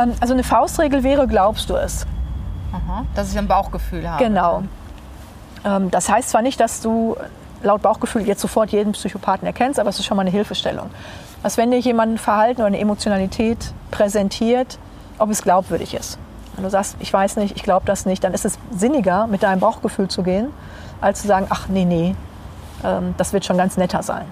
Ähm, 0.00 0.12
Also 0.20 0.34
eine 0.34 0.44
Faustregel 0.44 1.02
wäre, 1.02 1.26
glaubst 1.26 1.68
du 1.68 1.74
es? 1.74 2.06
Aha. 2.72 3.04
Dass 3.16 3.32
ich 3.32 3.38
ein 3.38 3.48
Bauchgefühl 3.48 4.08
habe. 4.08 4.22
Genau. 4.22 4.62
Ähm, 5.64 5.90
Das 5.90 6.08
heißt 6.08 6.28
zwar 6.30 6.42
nicht, 6.42 6.60
dass 6.60 6.80
du 6.80 7.16
laut 7.62 7.82
Bauchgefühl 7.82 8.22
jetzt 8.26 8.40
sofort 8.40 8.70
jeden 8.70 8.92
Psychopathen 8.92 9.46
erkennst, 9.46 9.80
aber 9.80 9.88
es 9.88 9.98
ist 9.98 10.04
schon 10.04 10.16
mal 10.16 10.20
eine 10.20 10.30
Hilfestellung. 10.30 10.88
Dass 11.42 11.56
wenn 11.56 11.70
dir 11.70 11.78
jemand 11.78 12.14
ein 12.14 12.18
Verhalten 12.18 12.60
oder 12.60 12.68
eine 12.68 12.80
Emotionalität 12.80 13.72
präsentiert, 13.90 14.78
ob 15.18 15.30
es 15.30 15.42
glaubwürdig 15.42 15.94
ist. 15.94 16.18
Wenn 16.54 16.64
du 16.64 16.70
sagst, 16.70 16.96
ich 17.00 17.12
weiß 17.12 17.36
nicht, 17.36 17.56
ich 17.56 17.62
glaube 17.62 17.86
das 17.86 18.06
nicht, 18.06 18.24
dann 18.24 18.34
ist 18.34 18.44
es 18.44 18.58
sinniger, 18.70 19.26
mit 19.26 19.42
deinem 19.42 19.60
Bauchgefühl 19.60 20.08
zu 20.08 20.22
gehen, 20.22 20.48
als 21.00 21.20
zu 21.20 21.28
sagen, 21.28 21.46
ach 21.50 21.68
nee, 21.68 21.84
nee, 21.84 22.14
ähm, 22.84 23.14
das 23.18 23.32
wird 23.32 23.44
schon 23.44 23.58
ganz 23.58 23.76
netter 23.76 24.02
sein. 24.02 24.24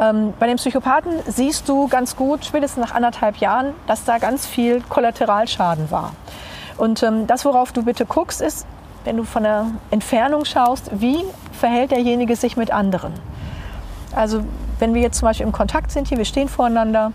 Ähm, 0.00 0.32
bei 0.38 0.46
den 0.46 0.56
Psychopathen 0.56 1.12
siehst 1.26 1.68
du 1.68 1.88
ganz 1.88 2.16
gut, 2.16 2.44
spätestens 2.44 2.86
nach 2.86 2.94
anderthalb 2.94 3.36
Jahren, 3.38 3.74
dass 3.86 4.04
da 4.04 4.18
ganz 4.18 4.46
viel 4.46 4.80
Kollateralschaden 4.82 5.90
war. 5.90 6.12
Und 6.76 7.02
ähm, 7.02 7.26
das, 7.26 7.44
worauf 7.44 7.72
du 7.72 7.84
bitte 7.84 8.06
guckst, 8.06 8.40
ist, 8.40 8.66
wenn 9.04 9.16
du 9.16 9.24
von 9.24 9.42
der 9.42 9.66
Entfernung 9.90 10.44
schaust, 10.44 10.90
wie 10.92 11.24
verhält 11.52 11.90
derjenige 11.90 12.36
sich 12.36 12.56
mit 12.56 12.70
anderen. 12.70 13.12
Also 14.14 14.42
wenn 14.82 14.94
wir 14.94 15.00
jetzt 15.00 15.18
zum 15.18 15.26
Beispiel 15.26 15.46
im 15.46 15.52
Kontakt 15.52 15.92
sind, 15.92 16.08
hier, 16.08 16.18
wir 16.18 16.24
stehen 16.24 16.48
voreinander, 16.48 17.12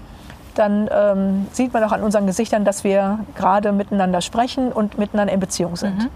dann 0.55 0.89
ähm, 0.89 1.47
sieht 1.51 1.73
man 1.73 1.83
auch 1.83 1.91
an 1.91 2.01
unseren 2.01 2.25
Gesichtern, 2.25 2.63
dass 2.63 2.85
wir 2.85 3.19
gerade 3.35 3.73
miteinander 3.73 4.21
sprechen 4.21 4.71
und 4.71 4.97
miteinander 4.97 5.33
in 5.33 5.41
Beziehung 5.41 5.75
sind. 5.75 6.09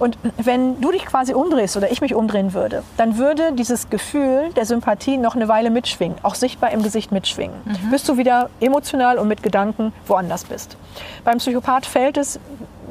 Und 0.00 0.18
wenn 0.36 0.80
du 0.80 0.90
dich 0.90 1.06
quasi 1.06 1.34
umdrehst 1.34 1.76
oder 1.76 1.92
ich 1.92 2.00
mich 2.00 2.16
umdrehen 2.16 2.52
würde, 2.52 2.82
dann 2.96 3.16
würde 3.16 3.52
dieses 3.52 3.90
Gefühl 3.90 4.50
der 4.56 4.66
Sympathie 4.66 5.16
noch 5.16 5.36
eine 5.36 5.46
Weile 5.46 5.70
mitschwingen, 5.70 6.18
auch 6.24 6.34
sichtbar 6.34 6.72
im 6.72 6.82
Gesicht 6.82 7.12
mitschwingen, 7.12 7.54
bis 7.92 8.02
du 8.02 8.16
wieder 8.16 8.50
emotional 8.58 9.18
und 9.18 9.28
mit 9.28 9.44
Gedanken 9.44 9.92
woanders 10.08 10.44
bist. 10.44 10.76
Beim 11.24 11.38
Psychopath 11.38 11.86
fällt 11.86 12.16
es 12.16 12.40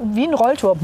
wie 0.03 0.27
ein 0.27 0.33
Rolltor, 0.33 0.75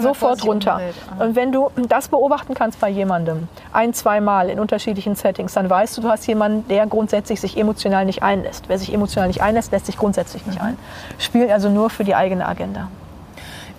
sofort 0.00 0.44
runter. 0.44 0.80
Aha. 1.16 1.24
Und 1.24 1.36
wenn 1.36 1.52
du 1.52 1.70
das 1.88 2.08
beobachten 2.08 2.54
kannst 2.54 2.80
bei 2.80 2.88
jemandem, 2.88 3.48
ein, 3.72 3.94
zweimal 3.94 4.50
in 4.50 4.60
unterschiedlichen 4.60 5.14
Settings, 5.14 5.54
dann 5.54 5.68
weißt 5.68 5.96
du, 5.96 6.02
du 6.02 6.08
hast 6.08 6.26
jemanden, 6.26 6.66
der 6.68 6.86
grundsätzlich 6.86 7.40
sich 7.40 7.56
emotional 7.56 8.04
nicht 8.04 8.22
einlässt. 8.22 8.68
Wer 8.68 8.78
sich 8.78 8.92
emotional 8.92 9.28
nicht 9.28 9.42
einlässt, 9.42 9.72
lässt 9.72 9.86
sich 9.86 9.96
grundsätzlich 9.96 10.46
nicht 10.46 10.60
ein. 10.60 10.78
Spielt 11.18 11.50
also 11.50 11.68
nur 11.68 11.90
für 11.90 12.04
die 12.04 12.14
eigene 12.14 12.46
Agenda. 12.46 12.88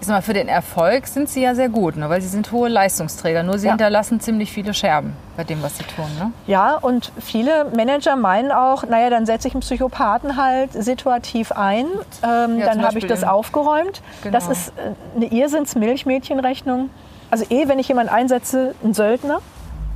Ich 0.01 0.07
sag 0.07 0.15
mal, 0.17 0.21
für 0.21 0.33
den 0.33 0.47
Erfolg 0.47 1.07
sind 1.07 1.29
sie 1.29 1.41
ja 1.41 1.55
sehr 1.55 1.69
gut, 1.69 1.95
ne? 1.95 2.09
weil 2.09 2.21
sie 2.21 2.27
sind 2.27 2.51
hohe 2.51 2.67
Leistungsträger. 2.69 3.43
Nur 3.43 3.57
sie 3.57 3.67
Ja. 3.67 3.71
hinterlassen 3.73 4.19
ziemlich 4.19 4.51
viele 4.51 4.73
Scherben 4.73 5.13
bei 5.37 5.43
dem, 5.43 5.63
was 5.63 5.77
sie 5.77 5.83
tun. 5.83 6.05
Ne? 6.19 6.31
Ja, 6.47 6.75
und 6.75 7.11
viele 7.19 7.65
Manager 7.75 8.15
meinen 8.15 8.51
auch, 8.51 8.83
naja, 8.83 9.09
dann 9.09 9.25
setze 9.25 9.47
ich 9.47 9.53
einen 9.55 9.61
Psychopathen 9.61 10.37
halt 10.37 10.73
situativ 10.73 11.51
ein, 11.53 11.85
ähm, 12.23 12.59
Ja, 12.59 12.65
dann 12.67 12.85
habe 12.85 12.97
ich 12.99 13.07
das 13.07 13.23
aufgeräumt. 13.23 14.01
Das 14.31 14.43
Genau. 14.43 14.51
ist 14.51 14.73
äh, 14.77 14.91
eine 15.15 15.25
Irrsinns-Milchmädchenrechnung. 15.33 16.89
Also 17.31 17.45
eh, 17.49 17.67
wenn 17.67 17.79
ich 17.79 17.87
jemanden 17.87 18.13
einsetze, 18.13 18.75
einen 18.83 18.93
Söldner. 18.93 19.39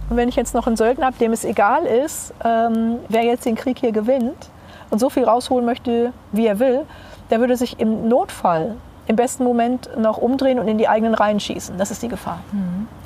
Und 0.09 0.17
wenn 0.17 0.27
ich 0.27 0.35
jetzt 0.35 0.55
noch 0.55 0.65
einen 0.65 0.77
Söldner 0.77 1.05
habe, 1.07 1.17
dem 1.19 1.33
es 1.33 1.45
egal 1.45 1.85
ist, 1.85 2.33
ähm, 2.43 2.95
wer 3.09 3.23
jetzt 3.23 3.45
den 3.45 3.55
Krieg 3.55 3.77
hier 3.77 3.91
gewinnt 3.91 4.49
und 4.89 4.97
so 4.97 5.11
viel 5.11 5.23
rausholen 5.25 5.65
möchte, 5.65 6.13
wie 6.31 6.47
er 6.47 6.57
will, 6.57 6.81
der 7.29 7.39
würde 7.39 7.55
sich 7.57 7.79
im 7.79 8.07
Notfall 8.09 8.75
im 9.09 9.15
besten 9.15 9.43
Moment 9.43 9.89
noch 9.97 10.17
umdrehen 10.17 10.59
und 10.59 10.67
in 10.67 10.77
die 10.77 10.87
eigenen 10.87 11.15
Reihen 11.15 11.39
schießen. 11.39 11.79
Das 11.79 11.89
ist 11.89 12.03
die 12.03 12.09
Gefahr. 12.09 12.41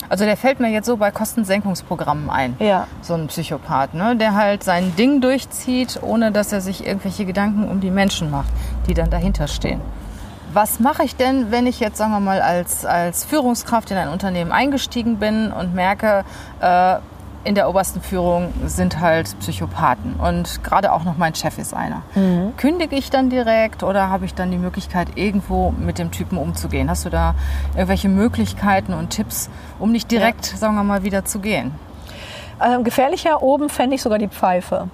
Also 0.09 0.25
der 0.25 0.35
fällt 0.35 0.59
mir 0.59 0.69
jetzt 0.69 0.85
so 0.85 0.97
bei 0.97 1.11
Kostensenkungsprogrammen 1.11 2.29
ein. 2.29 2.57
Ja. 2.59 2.87
So 3.01 3.13
ein 3.13 3.27
Psychopath, 3.27 3.93
ne? 3.93 4.17
der 4.17 4.35
halt 4.35 4.65
sein 4.65 4.93
Ding 4.97 5.21
durchzieht, 5.21 6.01
ohne 6.03 6.33
dass 6.33 6.51
er 6.51 6.59
sich 6.59 6.85
irgendwelche 6.85 7.23
Gedanken 7.23 7.69
um 7.69 7.79
die 7.79 7.89
Menschen 7.89 8.29
macht, 8.29 8.49
die 8.89 8.93
dann 8.93 9.09
dahinter 9.09 9.47
stehen. 9.47 9.79
Was 10.51 10.81
mache 10.81 11.03
ich 11.03 11.15
denn, 11.15 11.51
wenn 11.51 11.67
ich 11.67 11.79
jetzt, 11.79 11.97
sagen 11.97 12.11
wir 12.11 12.19
mal, 12.19 12.41
als, 12.41 12.85
als 12.85 13.23
Führungskraft 13.23 13.89
in 13.89 13.97
ein 13.97 14.09
Unternehmen 14.09 14.51
eingestiegen 14.51 15.19
bin 15.19 15.53
und 15.53 15.73
merke, 15.73 16.25
äh, 16.59 16.97
in 17.43 17.55
der 17.55 17.69
obersten 17.69 18.01
Führung 18.01 18.53
sind 18.65 18.99
halt 18.99 19.37
Psychopathen 19.39 20.15
und 20.15 20.63
gerade 20.63 20.93
auch 20.93 21.03
noch 21.03 21.17
mein 21.17 21.35
Chef 21.35 21.57
ist 21.57 21.73
einer. 21.73 22.03
Mhm. 22.15 22.55
Kündige 22.57 22.95
ich 22.95 23.09
dann 23.09 23.29
direkt 23.29 23.83
oder 23.83 24.09
habe 24.09 24.25
ich 24.25 24.33
dann 24.33 24.51
die 24.51 24.57
Möglichkeit, 24.57 25.09
irgendwo 25.15 25.71
mit 25.71 25.99
dem 25.99 26.11
Typen 26.11 26.37
umzugehen? 26.37 26.89
Hast 26.89 27.05
du 27.05 27.09
da 27.09 27.35
irgendwelche 27.73 28.09
Möglichkeiten 28.09 28.93
und 28.93 29.09
Tipps, 29.09 29.49
um 29.79 29.91
nicht 29.91 30.09
direkt, 30.09 30.45
sagen 30.45 30.75
wir 30.75 30.83
mal, 30.83 31.03
wieder 31.03 31.25
zu 31.25 31.39
gehen? 31.39 31.71
Ähm, 32.63 32.83
gefährlicher 32.83 33.43
oben 33.43 33.69
fände 33.69 33.95
ich 33.95 34.01
sogar 34.01 34.19
die 34.19 34.29
Pfeife. 34.29 34.87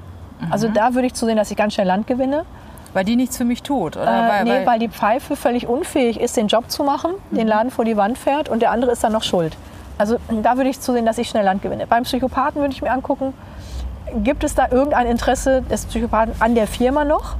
Also 0.49 0.69
da 0.69 0.93
würde 0.93 1.07
ich 1.07 1.13
zusehen, 1.13 1.35
dass 1.35 1.51
ich 1.51 1.57
ganz 1.57 1.73
schnell 1.73 1.88
Land 1.88 2.07
gewinne. 2.07 2.45
Weil 2.93 3.05
die 3.05 3.15
nichts 3.15 3.38
für 3.38 3.45
mich 3.45 3.62
tut, 3.62 3.97
oder? 3.97 4.05
Äh, 4.05 4.29
weil, 4.29 4.43
nee, 4.45 4.49
weil, 4.51 4.65
weil 4.65 4.79
die 4.79 4.89
Pfeife 4.89 5.35
völlig 5.35 5.67
unfähig 5.67 6.19
ist, 6.19 6.38
den 6.38 6.47
Job 6.47 6.71
zu 6.71 6.83
machen, 6.83 7.12
den 7.29 7.47
Laden 7.47 7.69
vor 7.71 7.85
die 7.85 7.97
Wand 7.97 8.17
fährt 8.17 8.49
und 8.49 8.62
der 8.62 8.71
andere 8.71 8.91
ist 8.91 9.03
dann 9.03 9.12
noch 9.12 9.23
schuld. 9.23 9.55
Also 9.99 10.17
da 10.29 10.55
würde 10.55 10.69
ich 10.69 10.79
zusehen, 10.79 11.05
dass 11.05 11.17
ich 11.17 11.27
schnell 11.27 11.43
Land 11.43 11.62
gewinne. 11.62 11.85
Beim 11.85 12.03
Psychopathen 12.03 12.62
würde 12.62 12.73
ich 12.73 12.81
mir 12.81 12.91
angucken, 12.91 13.33
gibt 14.23 14.45
es 14.45 14.55
da 14.55 14.69
irgendein 14.71 15.07
Interesse 15.07 15.62
des 15.62 15.85
Psychopathen 15.85 16.33
an 16.39 16.55
der 16.55 16.67
Firma 16.67 17.03
noch? 17.03 17.35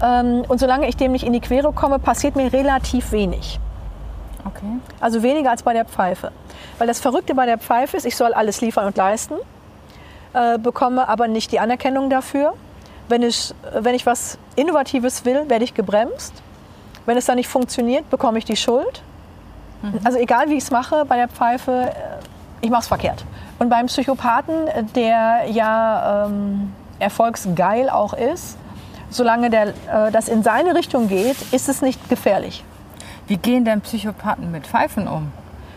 Ähm, 0.00 0.44
und 0.46 0.60
solange 0.60 0.88
ich 0.88 0.96
dem 0.96 1.10
nicht 1.10 1.24
in 1.24 1.32
die 1.32 1.40
Quere 1.40 1.72
komme, 1.72 1.98
passiert 1.98 2.36
mir 2.36 2.52
relativ 2.52 3.10
wenig. 3.10 3.58
okay. 4.46 4.78
Also 5.00 5.24
weniger 5.24 5.50
als 5.50 5.64
bei 5.64 5.72
der 5.72 5.84
Pfeife. 5.84 6.30
Weil 6.78 6.86
das 6.86 7.00
Verrückte 7.00 7.34
bei 7.34 7.46
der 7.46 7.58
Pfeife 7.58 7.96
ist, 7.96 8.06
ich 8.06 8.16
soll 8.16 8.32
alles 8.32 8.60
liefern 8.60 8.86
und 8.86 8.96
leisten, 8.96 9.34
äh, 10.34 10.56
bekomme 10.56 11.08
aber 11.08 11.26
nicht 11.26 11.50
die 11.50 11.58
Anerkennung 11.58 12.10
dafür. 12.10 12.54
Wenn 13.08 13.22
ich, 13.22 13.52
wenn 13.74 13.96
ich 13.96 14.06
was 14.06 14.38
Innovatives 14.54 15.24
will, 15.24 15.48
werde 15.48 15.64
ich 15.64 15.74
gebremst. 15.74 16.32
Wenn 17.06 17.16
es 17.16 17.26
dann 17.26 17.36
nicht 17.36 17.48
funktioniert, 17.48 18.08
bekomme 18.08 18.38
ich 18.38 18.44
die 18.44 18.56
Schuld. 18.56 19.02
Also 20.04 20.18
egal 20.18 20.48
wie 20.48 20.54
ich 20.54 20.64
es 20.64 20.70
mache 20.70 21.04
bei 21.04 21.16
der 21.16 21.28
Pfeife, 21.28 21.90
äh, 21.90 21.94
ich 22.60 22.70
mache 22.70 22.82
es 22.82 22.88
verkehrt. 22.88 23.24
Und 23.58 23.68
beim 23.68 23.86
Psychopathen, 23.86 24.54
der 24.94 25.44
ja 25.50 26.26
ähm, 26.26 26.72
erfolgsgeil 26.98 27.90
auch 27.90 28.12
ist, 28.14 28.56
solange 29.10 29.50
der, 29.50 29.68
äh, 29.68 30.10
das 30.12 30.28
in 30.28 30.42
seine 30.42 30.74
Richtung 30.74 31.08
geht, 31.08 31.36
ist 31.52 31.68
es 31.68 31.82
nicht 31.82 32.08
gefährlich. 32.08 32.64
Wie 33.26 33.36
gehen 33.36 33.64
denn 33.64 33.80
Psychopathen 33.80 34.50
mit 34.50 34.66
Pfeifen 34.66 35.06
um? 35.08 35.32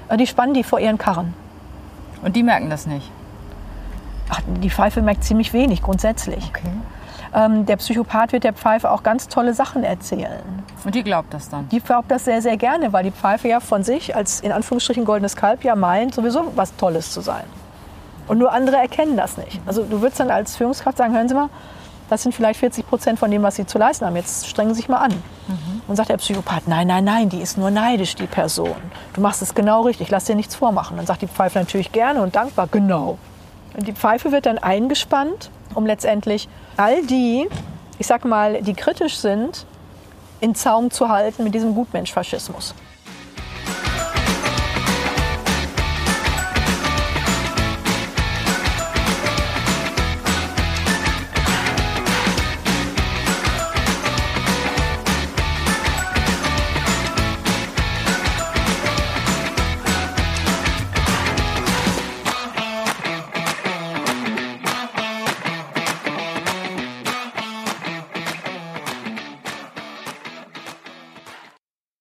Äh, 0.10 0.18
Die 0.18 0.28
spannen 0.28 0.54
die 0.54 0.64
vor 0.64 0.80
ihren 0.80 0.98
Karren. 0.98 1.34
Und 2.22 2.36
die 2.36 2.44
merken 2.44 2.70
das 2.70 2.86
nicht. 2.88 3.12
Ach, 4.30 4.42
die 4.62 4.70
Pfeife 4.70 5.02
merkt 5.02 5.24
ziemlich 5.24 5.54
wenig 5.54 5.82
grundsätzlich. 5.82 6.50
Okay. 6.50 6.70
Ähm, 7.36 7.66
der 7.66 7.76
Psychopath 7.76 8.32
wird 8.32 8.46
der 8.46 8.54
Pfeife 8.54 8.90
auch 8.90 9.04
ganz 9.04 9.28
tolle 9.28 9.54
Sachen 9.54 9.84
erzählen. 9.84 10.42
Und 10.86 10.96
die 10.96 11.04
glaubt 11.04 11.34
das 11.34 11.50
dann. 11.50 11.68
Die 11.70 11.82
glaubt 11.82 12.10
das 12.10 12.24
sehr, 12.24 12.42
sehr 12.42 12.56
gerne, 12.56 12.94
weil 12.94 13.04
die 13.04 13.12
Pfeife 13.12 13.50
ja 13.50 13.60
von 13.60 13.84
sich 13.84 14.16
als 14.16 14.40
in 14.40 14.54
Anführungsstrichen 14.54 15.04
goldenes 15.04 15.36
Kalb 15.36 15.64
ja 15.66 15.76
meint, 15.76 16.16
sowieso 16.16 16.54
was 16.56 16.76
Tolles 16.78 17.12
zu 17.12 17.20
sein. 17.20 17.44
Und 18.28 18.38
nur 18.38 18.54
andere 18.54 18.78
erkennen 18.78 19.18
das 19.18 19.38
nicht. 19.38 19.60
Also 19.66 19.84
du 19.84 20.02
würdest 20.02 20.20
dann 20.20 20.32
als 20.32 20.56
Führungskraft 20.56 20.98
sagen, 20.98 21.14
hören 21.14 21.28
Sie 21.28 21.36
mal, 21.36 21.50
das 22.10 22.24
sind 22.24 22.34
vielleicht 22.34 22.60
40 22.60 22.88
Prozent 22.88 23.20
von 23.20 23.30
dem, 23.30 23.44
was 23.44 23.56
Sie 23.56 23.66
zu 23.66 23.78
leisten 23.78 24.06
haben. 24.06 24.16
Jetzt 24.16 24.48
strengen 24.48 24.74
Sie 24.74 24.82
sich 24.82 24.90
mal 24.90 25.00
an. 25.00 25.14
Und 25.88 25.96
sagt 25.96 26.10
der 26.10 26.18
Psychopath, 26.18 26.68
nein, 26.68 26.88
nein, 26.88 27.04
nein, 27.04 27.30
die 27.30 27.42
ist 27.42 27.58
nur 27.58 27.70
neidisch, 27.70 28.16
die 28.16 28.28
Person. 28.28 28.76
Du 29.14 29.22
machst 29.22 29.42
es 29.42 29.54
genau 29.54 29.82
richtig, 29.82 30.10
lass 30.10 30.26
dir 30.26 30.36
nichts 30.36 30.56
vormachen. 30.56 30.98
Dann 30.98 31.06
sagt 31.06 31.22
die 31.22 31.28
Pfeife 31.28 31.60
natürlich 31.60 31.92
gerne 31.92 32.22
und 32.22 32.36
dankbar, 32.36 32.68
genau. 32.72 33.18
Und 33.76 33.88
die 33.88 33.94
Pfeife 33.94 34.32
wird 34.32 34.46
dann 34.46 34.58
eingespannt, 34.58 35.52
um 35.76 35.86
letztendlich 35.86 36.48
all 36.78 37.06
die, 37.06 37.48
ich 38.00 38.08
sag 38.08 38.26
mal, 38.26 38.62
die 38.62 38.74
kritisch 38.74 39.18
sind, 39.18 39.66
in 40.40 40.56
Zaum 40.56 40.92
zu 40.92 41.10
halten 41.10 41.44
mit 41.44 41.54
diesem 41.54 41.76
Gutmenschfaschismus. 41.76 42.74